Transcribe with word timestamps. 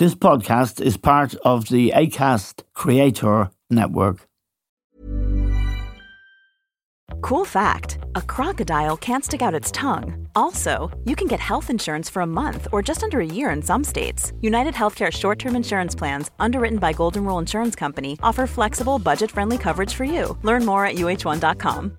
This 0.00 0.14
podcast 0.14 0.80
is 0.80 0.96
part 0.96 1.34
of 1.44 1.68
the 1.68 1.92
ACAST 1.94 2.62
Creator 2.72 3.50
Network. 3.68 4.26
Cool 7.20 7.44
fact 7.44 7.98
a 8.14 8.22
crocodile 8.22 8.96
can't 8.96 9.22
stick 9.26 9.42
out 9.42 9.54
its 9.54 9.70
tongue. 9.70 10.26
Also, 10.34 10.90
you 11.04 11.14
can 11.14 11.26
get 11.28 11.38
health 11.38 11.68
insurance 11.68 12.08
for 12.08 12.22
a 12.22 12.26
month 12.26 12.66
or 12.72 12.80
just 12.80 13.02
under 13.02 13.20
a 13.20 13.26
year 13.26 13.50
in 13.50 13.60
some 13.60 13.84
states. 13.84 14.32
United 14.40 14.72
Healthcare 14.72 15.10
short 15.12 15.38
term 15.38 15.54
insurance 15.54 15.94
plans, 15.94 16.30
underwritten 16.40 16.78
by 16.78 16.94
Golden 16.94 17.26
Rule 17.26 17.38
Insurance 17.38 17.76
Company, 17.76 18.18
offer 18.22 18.46
flexible, 18.46 18.98
budget 18.98 19.30
friendly 19.30 19.58
coverage 19.58 19.92
for 19.92 20.04
you. 20.04 20.38
Learn 20.42 20.64
more 20.64 20.86
at 20.86 20.96
uh1.com. 20.96 21.98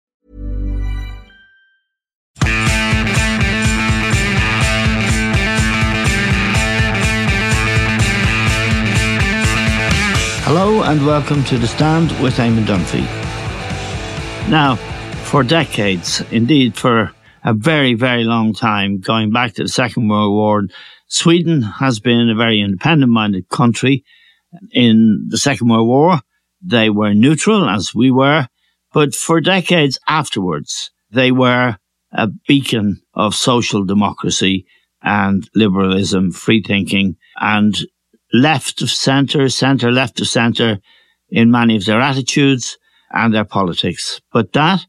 Hello 10.43 10.83
and 10.83 11.05
welcome 11.05 11.43
to 11.45 11.57
The 11.57 11.67
Stand 11.67 12.11
with 12.21 12.35
Eamon 12.35 12.65
Dunphy. 12.65 13.05
Now, 14.49 14.75
for 15.25 15.43
decades, 15.43 16.21
indeed 16.29 16.75
for 16.75 17.13
a 17.43 17.53
very, 17.53 17.93
very 17.93 18.25
long 18.25 18.53
time, 18.53 18.99
going 18.99 19.31
back 19.31 19.53
to 19.53 19.63
the 19.63 19.69
Second 19.69 20.09
World 20.09 20.33
War, 20.33 20.63
Sweden 21.07 21.61
has 21.61 21.99
been 21.99 22.29
a 22.29 22.35
very 22.35 22.59
independent 22.59 23.11
minded 23.11 23.47
country. 23.47 24.03
In 24.71 25.27
the 25.29 25.37
Second 25.37 25.69
World 25.69 25.87
War, 25.87 26.19
they 26.61 26.89
were 26.89 27.13
neutral, 27.13 27.69
as 27.69 27.95
we 27.95 28.11
were, 28.11 28.47
but 28.93 29.15
for 29.15 29.39
decades 29.39 29.99
afterwards, 30.07 30.91
they 31.09 31.31
were 31.31 31.77
a 32.13 32.27
beacon 32.47 33.01
of 33.13 33.35
social 33.35 33.83
democracy 33.83 34.65
and 35.01 35.49
liberalism, 35.55 36.31
free 36.31 36.61
thinking, 36.61 37.15
and 37.39 37.85
left 38.33 38.81
of 38.81 38.89
centre, 38.89 39.49
centre, 39.49 39.91
left 39.91 40.19
of 40.19 40.27
centre 40.27 40.79
in 41.29 41.51
many 41.51 41.75
of 41.75 41.85
their 41.85 41.99
attitudes 41.99 42.77
and 43.11 43.33
their 43.33 43.45
politics. 43.45 44.21
But 44.31 44.53
that 44.53 44.85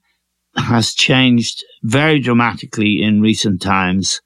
has 0.56 0.92
changed 0.92 1.64
very 1.82 2.20
dramatically 2.20 3.02
in 3.02 3.22
recent 3.22 3.62
times. 3.62 4.20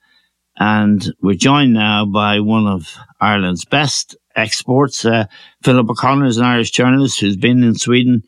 And 0.57 1.13
we're 1.21 1.35
joined 1.35 1.73
now 1.73 2.05
by 2.05 2.39
one 2.39 2.67
of 2.67 2.97
Ireland's 3.21 3.65
best 3.65 4.17
exports. 4.35 5.05
Uh, 5.05 5.25
Philip 5.63 5.89
O'Connor 5.89 6.25
is 6.25 6.37
an 6.37 6.45
Irish 6.45 6.71
journalist 6.71 7.19
who's 7.19 7.37
been 7.37 7.63
in 7.63 7.75
Sweden 7.75 8.23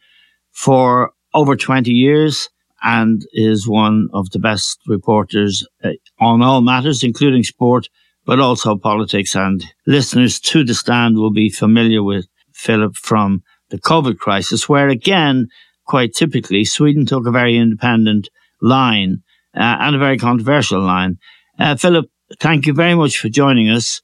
for 0.51 1.11
over 1.33 1.55
20 1.55 1.91
years 1.91 2.49
and 2.83 3.25
is 3.33 3.67
one 3.67 4.09
of 4.13 4.29
the 4.31 4.39
best 4.39 4.79
reporters 4.87 5.65
uh, 5.83 5.91
on 6.19 6.41
all 6.41 6.61
matters, 6.61 7.03
including 7.03 7.43
sport, 7.43 7.87
but 8.25 8.39
also 8.39 8.77
politics. 8.77 9.35
And 9.35 9.63
listeners 9.85 10.39
to 10.41 10.63
the 10.63 10.73
stand 10.73 11.17
will 11.17 11.31
be 11.31 11.49
familiar 11.49 12.03
with 12.03 12.27
Philip 12.53 12.95
from 12.95 13.43
the 13.69 13.79
COVID 13.79 14.17
crisis, 14.17 14.67
where 14.67 14.89
again, 14.89 15.47
quite 15.85 16.13
typically, 16.13 16.65
Sweden 16.65 17.05
took 17.05 17.25
a 17.25 17.31
very 17.31 17.57
independent 17.57 18.29
line 18.61 19.23
uh, 19.55 19.77
and 19.79 19.95
a 19.95 19.99
very 19.99 20.17
controversial 20.17 20.81
line. 20.81 21.17
Uh, 21.57 21.75
Philip, 21.75 22.09
thank 22.39 22.65
you 22.65 22.73
very 22.73 22.95
much 22.95 23.17
for 23.17 23.29
joining 23.29 23.69
us. 23.69 24.01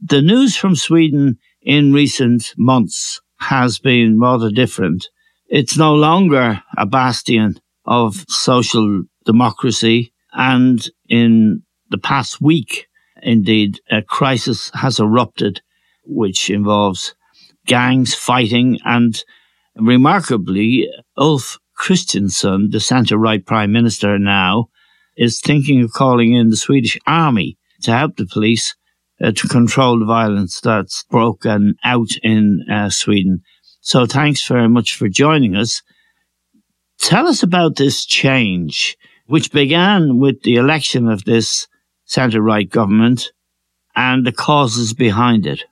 The 0.00 0.22
news 0.22 0.56
from 0.56 0.76
Sweden 0.76 1.38
in 1.62 1.92
recent 1.92 2.52
months 2.56 3.20
has 3.40 3.78
been 3.78 4.18
rather 4.18 4.50
different. 4.50 5.08
It's 5.48 5.76
no 5.76 5.94
longer 5.94 6.62
a 6.76 6.86
bastion 6.86 7.60
of 7.86 8.24
social 8.28 9.04
democracy. 9.24 10.12
And 10.32 10.86
in 11.08 11.62
the 11.90 11.98
past 11.98 12.40
week, 12.40 12.86
indeed, 13.22 13.80
a 13.90 14.02
crisis 14.02 14.70
has 14.74 15.00
erupted, 15.00 15.62
which 16.04 16.50
involves 16.50 17.14
gangs 17.66 18.14
fighting 18.14 18.78
and 18.84 19.22
remarkably, 19.76 20.88
Ulf 21.16 21.58
Kristersson, 21.78 22.70
the 22.70 22.80
centre 22.80 23.18
right 23.18 23.44
prime 23.44 23.72
minister 23.72 24.18
now, 24.18 24.68
is 25.16 25.40
thinking 25.40 25.82
of 25.82 25.92
calling 25.92 26.34
in 26.34 26.50
the 26.50 26.56
Swedish 26.56 26.98
army 27.06 27.58
to 27.82 27.92
help 27.92 28.16
the 28.16 28.26
police 28.26 28.74
uh, 29.22 29.32
to 29.32 29.48
control 29.48 29.98
the 29.98 30.04
violence 30.04 30.60
that's 30.60 31.04
broken 31.04 31.74
out 31.84 32.08
in 32.22 32.64
uh, 32.70 32.90
Sweden. 32.90 33.40
So 33.80 34.06
thanks 34.06 34.46
very 34.46 34.68
much 34.68 34.94
for 34.94 35.08
joining 35.08 35.56
us. 35.56 35.82
Tell 36.98 37.26
us 37.28 37.42
about 37.42 37.76
this 37.76 38.04
change, 38.04 38.96
which 39.26 39.52
began 39.52 40.18
with 40.18 40.42
the 40.42 40.56
election 40.56 41.08
of 41.08 41.24
this 41.24 41.68
centre 42.04 42.42
right 42.42 42.68
government 42.68 43.32
and 43.94 44.26
the 44.26 44.32
causes 44.32 44.92
behind 44.92 45.46
it. 45.46 45.64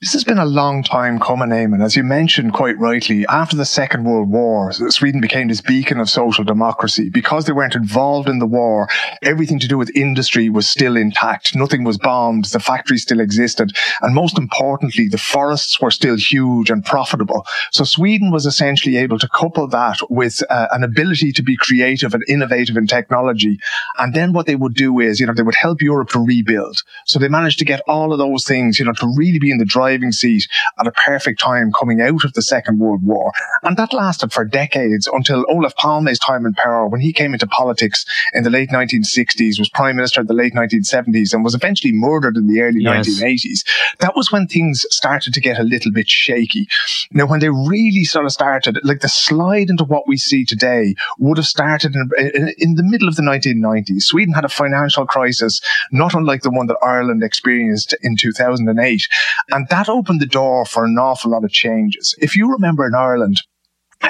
This 0.00 0.12
has 0.12 0.22
been 0.22 0.38
a 0.38 0.46
long 0.46 0.84
time 0.84 1.18
coming, 1.18 1.48
Eamon. 1.48 1.82
As 1.84 1.96
you 1.96 2.04
mentioned 2.04 2.52
quite 2.52 2.78
rightly, 2.78 3.26
after 3.26 3.56
the 3.56 3.64
Second 3.64 4.04
World 4.04 4.30
War, 4.30 4.70
Sweden 4.72 5.20
became 5.20 5.48
this 5.48 5.60
beacon 5.60 5.98
of 5.98 6.08
social 6.08 6.44
democracy. 6.44 7.10
Because 7.10 7.46
they 7.46 7.52
weren't 7.52 7.74
involved 7.74 8.28
in 8.28 8.38
the 8.38 8.46
war, 8.46 8.88
everything 9.22 9.58
to 9.58 9.66
do 9.66 9.76
with 9.76 9.90
industry 9.96 10.50
was 10.50 10.68
still 10.68 10.96
intact. 10.96 11.56
Nothing 11.56 11.82
was 11.82 11.98
bombed. 11.98 12.44
The 12.44 12.60
factories 12.60 13.02
still 13.02 13.18
existed. 13.18 13.72
And 14.00 14.14
most 14.14 14.38
importantly, 14.38 15.08
the 15.08 15.18
forests 15.18 15.80
were 15.80 15.90
still 15.90 16.16
huge 16.16 16.70
and 16.70 16.84
profitable. 16.84 17.44
So 17.72 17.82
Sweden 17.82 18.30
was 18.30 18.46
essentially 18.46 18.98
able 18.98 19.18
to 19.18 19.28
couple 19.28 19.66
that 19.68 19.98
with 20.08 20.44
uh, 20.48 20.68
an 20.70 20.84
ability 20.84 21.32
to 21.32 21.42
be 21.42 21.56
creative 21.56 22.14
and 22.14 22.22
innovative 22.28 22.76
in 22.76 22.86
technology. 22.86 23.58
And 23.98 24.14
then 24.14 24.32
what 24.32 24.46
they 24.46 24.56
would 24.56 24.74
do 24.74 25.00
is, 25.00 25.18
you 25.18 25.26
know, 25.26 25.34
they 25.34 25.42
would 25.42 25.56
help 25.56 25.82
Europe 25.82 26.10
to 26.10 26.24
rebuild. 26.24 26.84
So 27.06 27.18
they 27.18 27.28
managed 27.28 27.58
to 27.58 27.64
get 27.64 27.80
all 27.88 28.12
of 28.12 28.18
those 28.18 28.44
things, 28.44 28.78
you 28.78 28.84
know, 28.84 28.92
to 28.92 29.12
really 29.16 29.40
be 29.40 29.50
in 29.50 29.58
the 29.58 29.64
drive 29.64 29.87
driving 29.88 30.12
seat 30.12 30.46
at 30.78 30.86
a 30.86 30.92
perfect 30.92 31.40
time 31.40 31.72
coming 31.72 32.00
out 32.02 32.24
of 32.24 32.34
the 32.34 32.42
Second 32.42 32.78
World 32.78 33.02
War. 33.02 33.32
And 33.62 33.76
that 33.78 33.94
lasted 33.94 34.32
for 34.32 34.44
decades 34.44 35.08
until 35.10 35.46
Olof 35.48 35.74
Palme's 35.76 36.18
time 36.18 36.44
in 36.44 36.52
power 36.52 36.86
when 36.88 37.00
he 37.00 37.12
came 37.12 37.32
into 37.32 37.46
politics 37.46 38.04
in 38.34 38.44
the 38.44 38.50
late 38.50 38.68
1960s, 38.68 39.58
was 39.58 39.70
prime 39.70 39.96
minister 39.96 40.20
in 40.20 40.26
the 40.26 40.34
late 40.34 40.52
1970s 40.52 41.32
and 41.32 41.42
was 41.42 41.54
eventually 41.54 41.92
murdered 41.92 42.36
in 42.36 42.48
the 42.48 42.60
early 42.60 42.82
yes. 42.82 43.08
1980s. 43.08 43.66
That 44.00 44.14
was 44.14 44.30
when 44.30 44.46
things 44.46 44.84
started 44.90 45.32
to 45.32 45.40
get 45.40 45.58
a 45.58 45.62
little 45.62 45.90
bit 45.90 46.08
shaky. 46.08 46.68
Now, 47.10 47.26
when 47.26 47.40
they 47.40 47.48
really 47.48 48.04
sort 48.04 48.26
of 48.26 48.32
started, 48.32 48.78
like 48.84 49.00
the 49.00 49.08
slide 49.08 49.70
into 49.70 49.84
what 49.84 50.06
we 50.06 50.18
see 50.18 50.44
today 50.44 50.94
would 51.18 51.38
have 51.38 51.46
started 51.46 51.94
in, 51.94 52.10
in, 52.18 52.54
in 52.58 52.74
the 52.74 52.82
middle 52.82 53.08
of 53.08 53.16
the 53.16 53.22
1990s. 53.22 54.02
Sweden 54.02 54.34
had 54.34 54.44
a 54.44 54.50
financial 54.50 55.06
crisis, 55.06 55.62
not 55.92 56.14
unlike 56.14 56.42
the 56.42 56.50
one 56.50 56.66
that 56.66 56.76
Ireland 56.82 57.22
experienced 57.22 57.94
in 58.02 58.16
2008. 58.16 59.08
And 59.50 59.68
that 59.68 59.77
that 59.78 59.88
opened 59.88 60.20
the 60.20 60.26
door 60.26 60.64
for 60.64 60.84
an 60.84 60.98
awful 60.98 61.30
lot 61.30 61.44
of 61.44 61.50
changes. 61.50 62.12
If 62.18 62.34
you 62.34 62.50
remember 62.50 62.84
in 62.84 62.96
Ireland, 62.96 63.42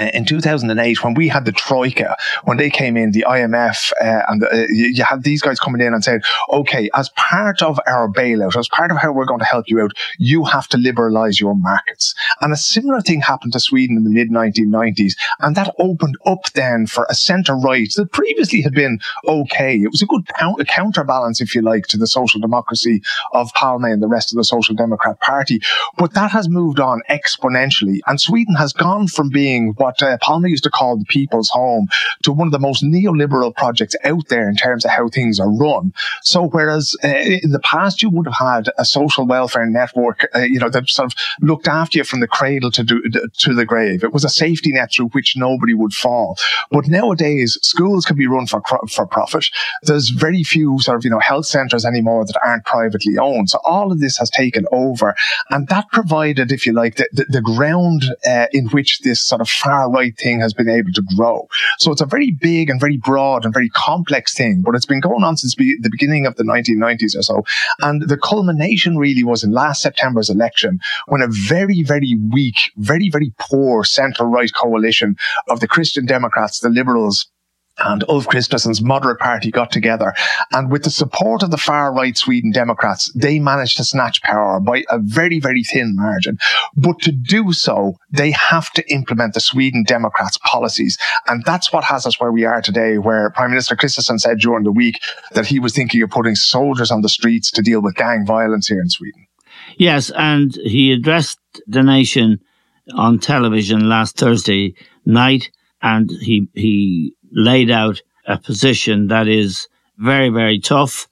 in 0.01 0.25
2008 0.25 1.03
when 1.03 1.15
we 1.15 1.29
had 1.29 1.45
the 1.45 1.53
troika 1.53 2.17
when 2.45 2.57
they 2.57 2.69
came 2.69 2.97
in 2.97 3.11
the 3.13 3.25
imf 3.27 3.91
uh, 4.01 4.23
and 4.29 4.43
the, 4.43 4.53
uh, 4.53 4.67
you, 4.69 5.03
had 5.03 5.23
these 5.23 5.41
guys 5.41 5.59
coming 5.59 5.81
in 5.81 5.95
and 5.95 6.05
saying 6.05 6.21
okay 6.53 6.91
as 6.95 7.09
part 7.11 7.63
of 7.63 7.81
our 7.87 8.09
bailout 8.09 8.57
as 8.57 8.69
part 8.69 8.91
of 8.91 8.99
how 8.99 9.11
we're 9.11 9.25
going 9.25 9.41
to 9.41 9.47
help 9.47 9.65
you 9.69 9.81
out 9.81 9.93
you 10.19 10.45
have 10.45 10.69
to 10.69 10.77
liberalize 10.77 11.41
your 11.41 11.55
markets. 11.55 12.15
And 12.41 12.53
a 12.53 12.57
similar 12.57 13.01
thing 13.01 13.21
happened 13.21 13.53
to 13.53 13.61
sweden 13.61 13.97
in 13.97 14.05
the 14.05 14.11
mid 14.11 14.31
1990s 14.31 15.15
and 15.41 15.57
that 15.57 15.75
opened 15.79 16.17
up 16.27 16.51
then 16.55 16.87
for 16.87 17.07
a 17.09 17.15
centre 17.15 17.57
right 17.57 17.91
that 17.97 18.13
previously 18.13 18.61
had 18.61 18.75
been 18.75 18.99
okay. 19.27 19.77
It 19.77 19.91
was 19.91 20.03
a 20.03 20.07
good 20.07 20.27
count- 20.39 20.61
a 20.61 20.65
counterbalance 20.65 21.41
if 21.41 21.55
you 21.55 21.63
like 21.63 21.87
to 21.89 21.97
the 21.97 22.07
social 22.07 22.41
democracy 22.41 23.03
of 23.33 23.53
palme 23.55 23.85
and 23.85 24.03
the 24.03 24.09
rest 24.09 24.33
of 24.33 24.37
the 24.37 24.45
social 24.45 24.75
democrat 24.75 25.21
party 25.21 25.61
but 25.97 26.15
that 26.15 26.31
has 26.31 26.49
moved 26.49 26.81
on 26.81 27.01
exponentially 27.11 28.01
and 28.07 28.21
sweden 28.21 28.55
has 28.55 28.73
gone 28.73 29.07
from 29.07 29.29
being 29.29 29.73
what 29.79 30.03
uh, 30.03 30.19
Palme 30.21 30.47
used 30.47 30.65
to 30.65 30.71
call 30.71 30.97
the 30.97 31.05
people's 31.05 31.51
home 31.51 31.89
to 32.23 32.33
one 32.33 32.49
of 32.49 32.53
the 32.53 32.59
most 32.59 32.83
neoliberal 32.85 33.55
projects 33.55 33.97
out 34.05 34.29
there 34.29 34.49
in 34.49 34.57
terms 34.57 34.85
of 34.85 34.91
how 34.91 35.09
things 35.09 35.41
are 35.41 35.51
run. 35.51 35.93
So 36.23 36.49
whereas 36.49 36.95
uh, 37.03 37.09
in 37.09 37.51
the 37.51 37.61
past 37.61 38.03
you 38.03 38.11
would 38.11 38.27
have 38.27 38.35
had 38.35 38.71
a 38.79 38.85
social 38.85 39.27
welfare 39.27 39.67
network, 39.67 40.29
uh, 40.35 40.41
you 40.41 40.59
know, 40.59 40.71
that 40.71 40.89
sort 40.89 41.13
of 41.13 41.19
looked 41.41 41.69
after 41.69 41.99
you 41.99 42.05
from 42.05 42.21
the 42.21 42.29
cradle 42.29 42.71
to 42.73 42.83
do, 42.83 43.03
to 43.39 43.55
the 43.55 43.65
grave. 43.65 44.05
It 44.05 44.13
was 44.13 44.25
a 44.25 44.29
safety 44.29 44.73
net 44.73 44.93
through 44.93 45.09
which 45.09 45.37
nobody 45.37 45.75
would 45.75 45.93
fall. 45.93 46.37
But 46.71 46.89
nowadays 46.89 47.59
schools 47.63 48.05
can 48.05 48.17
be 48.17 48.27
run 48.27 48.47
for 48.47 48.63
for 48.89 49.07
profit. 49.07 49.47
There's 49.83 50.11
very 50.11 50.43
few 50.43 50.79
sort 50.81 50.99
of 50.99 51.05
you 51.05 51.11
know 51.11 51.21
health 51.21 51.47
centres 51.47 51.85
anymore 51.85 52.25
that 52.27 52.41
aren't 52.45 52.65
privately 52.65 53.19
owned. 53.19 53.51
So 53.51 53.59
all 53.65 53.93
of 53.93 54.01
this 54.01 54.19
has 54.19 54.31
taken 54.31 54.67
over, 54.73 55.15
and 55.51 55.69
that 55.69 55.91
provided, 55.91 56.53
if 56.53 56.67
you 56.67 56.73
like, 56.73 56.97
the, 56.97 57.09
the, 57.13 57.25
the 57.29 57.41
ground 57.41 58.05
uh, 58.27 58.47
in 58.53 58.69
which 58.69 59.01
this 59.01 59.21
sort 59.21 59.41
of 59.41 59.49
far 59.69 59.91
right 59.91 60.17
thing 60.17 60.41
has 60.41 60.55
been 60.55 60.69
able 60.69 60.93
to 60.93 61.03
grow. 61.17 61.47
So 61.79 61.93
it's 61.93 62.01
a 62.01 62.07
very 62.07 62.31
big 62.31 62.71
and 62.71 62.81
very 62.81 62.97
broad 62.97 63.45
and 63.45 63.53
very 63.53 63.69
complex 63.71 64.35
thing, 64.35 64.63
but 64.65 64.75
it's 64.75 64.87
been 64.87 65.01
going 65.01 65.23
on 65.23 65.37
since 65.37 65.55
be- 65.55 65.79
the 65.81 65.91
beginning 65.91 66.27
of 66.27 66.37
the 66.37 66.45
1990s 66.45 67.17
or 67.17 67.23
so. 67.23 67.43
And 67.81 68.09
the 68.09 68.17
culmination 68.17 68.97
really 68.97 69.25
was 69.25 69.45
in 69.45 69.53
last 69.53 69.83
September's 69.83 70.31
election 70.31 70.81
when 71.07 71.23
a 71.23 71.29
very, 71.29 71.83
very 71.83 72.17
weak, 72.31 72.57
very, 72.77 73.11
very 73.11 73.33
poor 73.39 73.85
centre 73.85 74.25
right 74.25 74.53
coalition 74.55 75.17
of 75.49 75.61
the 75.61 75.69
Christian 75.69 76.07
Democrats, 76.07 76.61
the 76.61 76.71
Liberals, 76.71 77.27
and 77.79 78.05
Ulf 78.09 78.27
Kristersson's 78.27 78.83
moderate 78.83 79.19
party 79.19 79.51
got 79.51 79.71
together. 79.71 80.13
And 80.53 80.71
with 80.71 80.85
the 80.85 80.91
support 80.91 81.43
of 81.43 81.51
the 81.51 81.57
far 81.57 81.93
right 81.93 82.17
Sweden 82.17 82.51
Democrats, 82.51 83.11
they 83.15 83.39
managed 83.39 83.77
to 83.77 83.85
snatch 83.85 84.23
power 84.23 84.61
by 84.61 84.85
a 84.91 84.99
very, 84.99 85.41
very 85.41 85.63
thin 85.63 85.95
margin. 85.95 86.39
But 86.77 87.01
to 87.01 87.13
do 87.13 87.53
so, 87.53 87.95
they 88.11 88.31
have 88.33 88.71
to 88.73 88.93
implement 88.93 89.35
the 89.35 89.41
Sweden 89.41 89.85
Democrats 89.87 90.39
policies. 90.39 90.99
And 91.27 91.45
that's 91.45 91.73
what 91.73 91.85
has 91.85 92.07
us 92.07 92.21
where 92.21 92.33
we 92.33 92.45
are 92.45 92.63
today, 92.63 92.99
where 92.99 93.31
Prime 93.31 93.51
Minister 93.51 93.77
Kristersson 93.77 94.19
said 94.19 94.39
during 94.39 94.65
the 94.65 94.73
week 94.73 95.01
that 95.33 95.47
he 95.47 95.61
was 95.61 95.75
thinking 95.75 96.03
of 96.03 96.11
putting 96.11 96.35
soldiers 96.35 96.91
on 96.91 97.03
the 97.03 97.09
streets 97.09 97.51
to 97.53 97.63
deal 97.63 97.83
with 97.83 97.95
gang 97.95 98.25
violence 98.27 98.69
here 98.69 98.81
in 98.81 98.89
Sweden. 98.89 99.27
Yes, 99.77 100.11
and 100.11 100.55
he 100.55 100.93
addressed 100.93 101.39
the 101.67 101.83
nation 101.83 102.41
on 102.95 103.19
television 103.19 103.89
last 103.89 104.17
Thursday 104.17 104.75
night 105.05 105.51
and 105.81 106.11
he, 106.11 106.49
he 106.55 107.15
laid 107.33 107.71
out 107.71 108.01
a 108.27 108.39
position 108.39 109.09
that 109.09 109.29
is 109.29 109.69
very, 109.97 110.29
very 110.29 110.61
tough. 110.61 111.09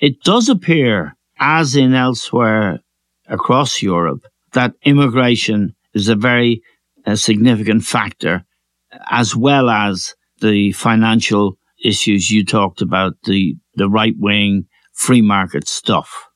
It 0.00 0.22
does 0.22 0.48
appear, 0.48 1.16
as 1.38 1.76
in 1.76 1.94
elsewhere 1.94 2.80
across 3.26 3.82
Europe, 3.82 4.24
that 4.52 4.74
immigration 4.84 5.74
is 5.94 6.08
a 6.08 6.14
very 6.14 6.62
a 7.06 7.16
significant 7.16 7.84
factor, 7.84 8.44
as 9.10 9.36
well 9.36 9.68
as 9.68 10.14
the 10.40 10.72
financial 10.72 11.58
issues 11.82 12.30
you 12.30 12.44
talked 12.44 12.80
about, 12.80 13.14
the, 13.24 13.56
the 13.74 13.88
right 13.88 14.14
wing 14.18 14.66
free 14.92 15.20
market 15.20 15.68
stuff. 15.68 16.28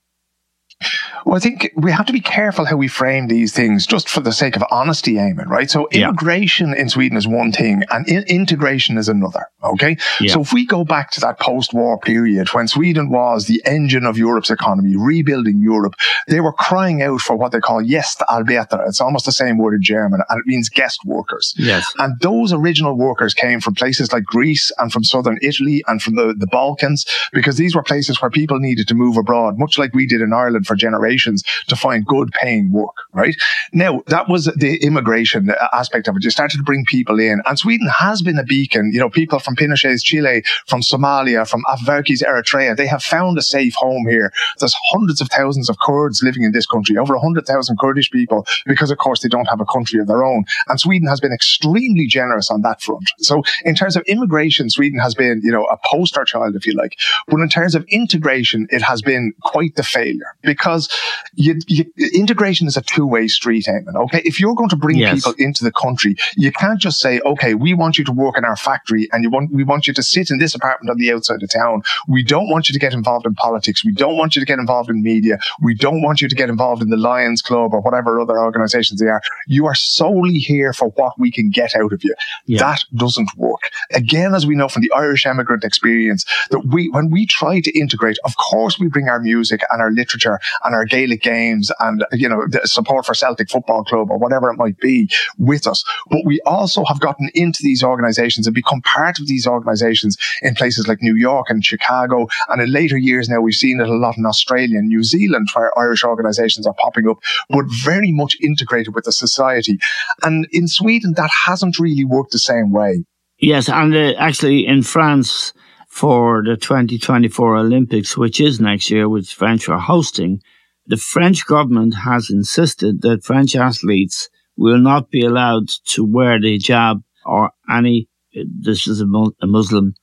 Well, 1.24 1.36
I 1.36 1.40
think 1.40 1.72
we 1.76 1.90
have 1.90 2.06
to 2.06 2.12
be 2.12 2.20
careful 2.20 2.64
how 2.64 2.76
we 2.76 2.88
frame 2.88 3.26
these 3.26 3.52
things 3.52 3.86
just 3.86 4.08
for 4.08 4.20
the 4.20 4.32
sake 4.32 4.54
of 4.54 4.64
honesty, 4.70 5.14
Eamon, 5.14 5.46
right? 5.46 5.70
So 5.70 5.88
immigration 5.88 6.70
yeah. 6.70 6.82
in 6.82 6.88
Sweden 6.88 7.18
is 7.18 7.26
one 7.26 7.52
thing 7.52 7.82
and 7.90 8.08
in- 8.08 8.24
integration 8.24 8.96
is 8.96 9.08
another. 9.08 9.48
Okay. 9.62 9.96
Yeah. 10.20 10.32
So 10.32 10.42
if 10.42 10.52
we 10.52 10.64
go 10.64 10.84
back 10.84 11.10
to 11.12 11.20
that 11.20 11.40
post-war 11.40 11.98
period 11.98 12.48
when 12.54 12.68
Sweden 12.68 13.10
was 13.10 13.46
the 13.46 13.60
engine 13.64 14.04
of 14.04 14.16
Europe's 14.16 14.50
economy, 14.50 14.96
rebuilding 14.96 15.60
Europe, 15.60 15.94
they 16.28 16.40
were 16.40 16.52
crying 16.52 17.02
out 17.02 17.20
for 17.20 17.36
what 17.36 17.50
they 17.50 17.60
call 17.60 17.82
Gästarbetare. 17.82 18.86
It's 18.86 19.00
almost 19.00 19.26
the 19.26 19.32
same 19.32 19.58
word 19.58 19.74
in 19.74 19.82
German 19.82 20.20
and 20.28 20.40
it 20.40 20.46
means 20.46 20.68
guest 20.68 21.00
workers. 21.04 21.54
Yes. 21.58 21.92
And 21.98 22.18
those 22.20 22.52
original 22.52 22.96
workers 22.96 23.34
came 23.34 23.60
from 23.60 23.74
places 23.74 24.12
like 24.12 24.24
Greece 24.24 24.70
and 24.78 24.92
from 24.92 25.02
southern 25.02 25.38
Italy 25.42 25.82
and 25.88 26.00
from 26.00 26.14
the, 26.14 26.34
the 26.38 26.46
Balkans 26.46 27.04
because 27.32 27.56
these 27.56 27.74
were 27.74 27.82
places 27.82 28.22
where 28.22 28.30
people 28.30 28.60
needed 28.60 28.86
to 28.88 28.94
move 28.94 29.16
abroad, 29.16 29.58
much 29.58 29.76
like 29.76 29.92
we 29.92 30.06
did 30.06 30.20
in 30.20 30.32
Ireland 30.32 30.66
for 30.68 30.76
generations 30.76 31.42
to 31.66 31.74
find 31.74 32.06
good 32.06 32.30
paying 32.32 32.70
work, 32.72 32.94
right? 33.12 33.34
Now, 33.72 34.02
that 34.06 34.28
was 34.28 34.44
the 34.44 34.76
immigration 34.82 35.50
aspect 35.72 36.06
of 36.06 36.16
it. 36.16 36.24
You 36.24 36.30
started 36.30 36.58
to 36.58 36.62
bring 36.62 36.84
people 36.84 37.18
in 37.18 37.42
and 37.44 37.58
Sweden 37.58 37.88
has 37.88 38.22
been 38.22 38.38
a 38.38 38.44
beacon. 38.44 38.90
You 38.92 39.00
know, 39.00 39.10
people 39.10 39.38
from 39.38 39.56
Pinochet's 39.56 40.02
Chile, 40.02 40.42
from 40.66 40.82
Somalia, 40.82 41.48
from 41.48 41.62
Afwerki's 41.64 42.22
Eritrea, 42.22 42.76
they 42.76 42.86
have 42.86 43.02
found 43.02 43.38
a 43.38 43.42
safe 43.42 43.74
home 43.76 44.06
here. 44.08 44.32
There's 44.58 44.74
hundreds 44.90 45.20
of 45.20 45.28
thousands 45.28 45.70
of 45.70 45.78
Kurds 45.80 46.22
living 46.22 46.42
in 46.42 46.52
this 46.52 46.66
country, 46.66 46.96
over 46.98 47.14
100,000 47.14 47.78
Kurdish 47.78 48.10
people, 48.10 48.46
because 48.66 48.90
of 48.90 48.98
course 48.98 49.20
they 49.22 49.28
don't 49.28 49.46
have 49.46 49.60
a 49.60 49.64
country 49.64 49.98
of 49.98 50.06
their 50.06 50.22
own. 50.24 50.44
And 50.68 50.78
Sweden 50.78 51.08
has 51.08 51.20
been 51.20 51.32
extremely 51.32 52.06
generous 52.06 52.50
on 52.50 52.62
that 52.62 52.82
front. 52.82 53.10
So 53.18 53.42
in 53.64 53.74
terms 53.74 53.96
of 53.96 54.02
immigration, 54.02 54.70
Sweden 54.70 55.00
has 55.00 55.14
been, 55.14 55.40
you 55.42 55.52
know, 55.52 55.64
a 55.64 55.78
poster 55.84 56.24
child, 56.24 56.54
if 56.54 56.66
you 56.66 56.74
like. 56.74 56.98
But 57.28 57.40
in 57.40 57.48
terms 57.48 57.74
of 57.74 57.84
integration, 57.88 58.66
it 58.70 58.82
has 58.82 59.02
been 59.02 59.32
quite 59.42 59.74
the 59.76 59.82
failure 59.82 60.36
because 60.58 60.88
you, 61.34 61.58
you, 61.66 61.84
integration 62.12 62.66
is 62.66 62.76
a 62.76 62.82
two-way 62.82 63.28
street, 63.28 63.66
Eamon. 63.68 63.94
Okay, 64.04 64.22
if 64.24 64.40
you're 64.40 64.54
going 64.54 64.68
to 64.70 64.76
bring 64.76 64.96
yes. 64.96 65.14
people 65.14 65.34
into 65.38 65.64
the 65.64 65.72
country, 65.72 66.16
you 66.36 66.52
can't 66.52 66.80
just 66.80 66.98
say, 67.00 67.20
"Okay, 67.20 67.54
we 67.54 67.74
want 67.74 67.98
you 67.98 68.04
to 68.04 68.12
work 68.12 68.36
in 68.36 68.44
our 68.44 68.56
factory, 68.56 69.08
and 69.12 69.22
you 69.22 69.30
want 69.30 69.52
we 69.52 69.64
want 69.64 69.86
you 69.86 69.94
to 69.94 70.02
sit 70.02 70.30
in 70.30 70.38
this 70.38 70.54
apartment 70.54 70.90
on 70.90 70.98
the 70.98 71.12
outside 71.12 71.42
of 71.42 71.50
town. 71.50 71.82
We 72.08 72.22
don't 72.22 72.48
want 72.48 72.68
you 72.68 72.72
to 72.72 72.78
get 72.78 72.92
involved 72.92 73.26
in 73.26 73.34
politics. 73.34 73.84
We 73.84 73.92
don't 73.92 74.16
want 74.16 74.34
you 74.34 74.40
to 74.40 74.46
get 74.46 74.58
involved 74.58 74.90
in 74.90 75.02
media. 75.02 75.38
We 75.60 75.74
don't 75.74 76.02
want 76.02 76.20
you 76.20 76.28
to 76.28 76.34
get 76.34 76.48
involved 76.48 76.82
in 76.82 76.90
the 76.90 76.96
Lions 76.96 77.42
Club 77.42 77.72
or 77.72 77.80
whatever 77.80 78.20
other 78.20 78.38
organisations 78.38 79.00
they 79.00 79.06
are. 79.06 79.22
You 79.46 79.66
are 79.66 79.74
solely 79.74 80.38
here 80.38 80.72
for 80.72 80.88
what 80.90 81.18
we 81.18 81.30
can 81.30 81.50
get 81.50 81.76
out 81.76 81.92
of 81.92 82.02
you. 82.02 82.14
Yeah. 82.46 82.60
That 82.60 82.80
doesn't 82.94 83.30
work. 83.36 83.70
Again, 83.92 84.34
as 84.34 84.46
we 84.46 84.56
know 84.56 84.68
from 84.68 84.82
the 84.82 84.92
Irish 84.92 85.26
emigrant 85.26 85.64
experience, 85.64 86.24
that 86.50 86.60
we 86.60 86.88
when 86.90 87.10
we 87.10 87.26
try 87.26 87.60
to 87.60 87.78
integrate, 87.78 88.18
of 88.24 88.36
course, 88.36 88.78
we 88.78 88.88
bring 88.88 89.08
our 89.08 89.20
music 89.20 89.62
and 89.70 89.80
our 89.80 89.90
literature 89.90 90.40
and 90.64 90.74
our 90.74 90.84
Gaelic 90.84 91.22
games 91.22 91.70
and, 91.80 92.04
you 92.12 92.28
know, 92.28 92.46
the 92.48 92.62
support 92.64 93.06
for 93.06 93.14
Celtic 93.14 93.50
Football 93.50 93.84
Club 93.84 94.10
or 94.10 94.18
whatever 94.18 94.50
it 94.50 94.56
might 94.56 94.78
be 94.78 95.08
with 95.38 95.66
us. 95.66 95.84
But 96.10 96.24
we 96.24 96.40
also 96.46 96.84
have 96.84 97.00
gotten 97.00 97.30
into 97.34 97.60
these 97.62 97.82
organizations 97.82 98.46
and 98.46 98.54
become 98.54 98.82
part 98.82 99.18
of 99.18 99.26
these 99.26 99.46
organizations 99.46 100.16
in 100.42 100.54
places 100.54 100.88
like 100.88 101.02
New 101.02 101.16
York 101.16 101.46
and 101.48 101.64
Chicago. 101.64 102.26
And 102.48 102.60
in 102.62 102.72
later 102.72 102.96
years 102.96 103.28
now, 103.28 103.40
we've 103.40 103.54
seen 103.54 103.80
it 103.80 103.88
a 103.88 103.94
lot 103.94 104.16
in 104.16 104.26
Australia 104.26 104.78
and 104.78 104.88
New 104.88 105.04
Zealand 105.04 105.48
where 105.54 105.76
Irish 105.78 106.04
organizations 106.04 106.66
are 106.66 106.74
popping 106.74 107.08
up, 107.08 107.18
but 107.48 107.64
very 107.84 108.12
much 108.12 108.36
integrated 108.40 108.94
with 108.94 109.04
the 109.04 109.12
society. 109.12 109.78
And 110.22 110.46
in 110.52 110.68
Sweden, 110.68 111.14
that 111.16 111.30
hasn't 111.30 111.78
really 111.78 112.04
worked 112.04 112.32
the 112.32 112.38
same 112.38 112.72
way. 112.72 113.04
Yes, 113.38 113.68
and 113.68 113.94
uh, 113.94 114.14
actually 114.18 114.66
in 114.66 114.82
France, 114.82 115.52
for 115.98 116.44
the 116.44 116.56
2024 116.56 117.56
Olympics, 117.56 118.16
which 118.16 118.40
is 118.40 118.60
next 118.60 118.88
year, 118.88 119.08
which 119.08 119.34
French 119.34 119.68
are 119.68 119.80
hosting, 119.80 120.40
the 120.86 120.96
French 120.96 121.44
government 121.44 121.92
has 121.92 122.30
insisted 122.30 123.02
that 123.02 123.24
French 123.24 123.56
athletes 123.56 124.28
will 124.56 124.78
not 124.78 125.10
be 125.10 125.24
allowed 125.24 125.68
to 125.86 126.04
wear 126.04 126.40
the 126.40 126.56
hijab 126.56 127.02
or 127.26 127.50
any, 127.68 128.08
this 128.32 128.86
is 128.86 129.00
a, 129.00 129.06
Muslim 129.42 129.94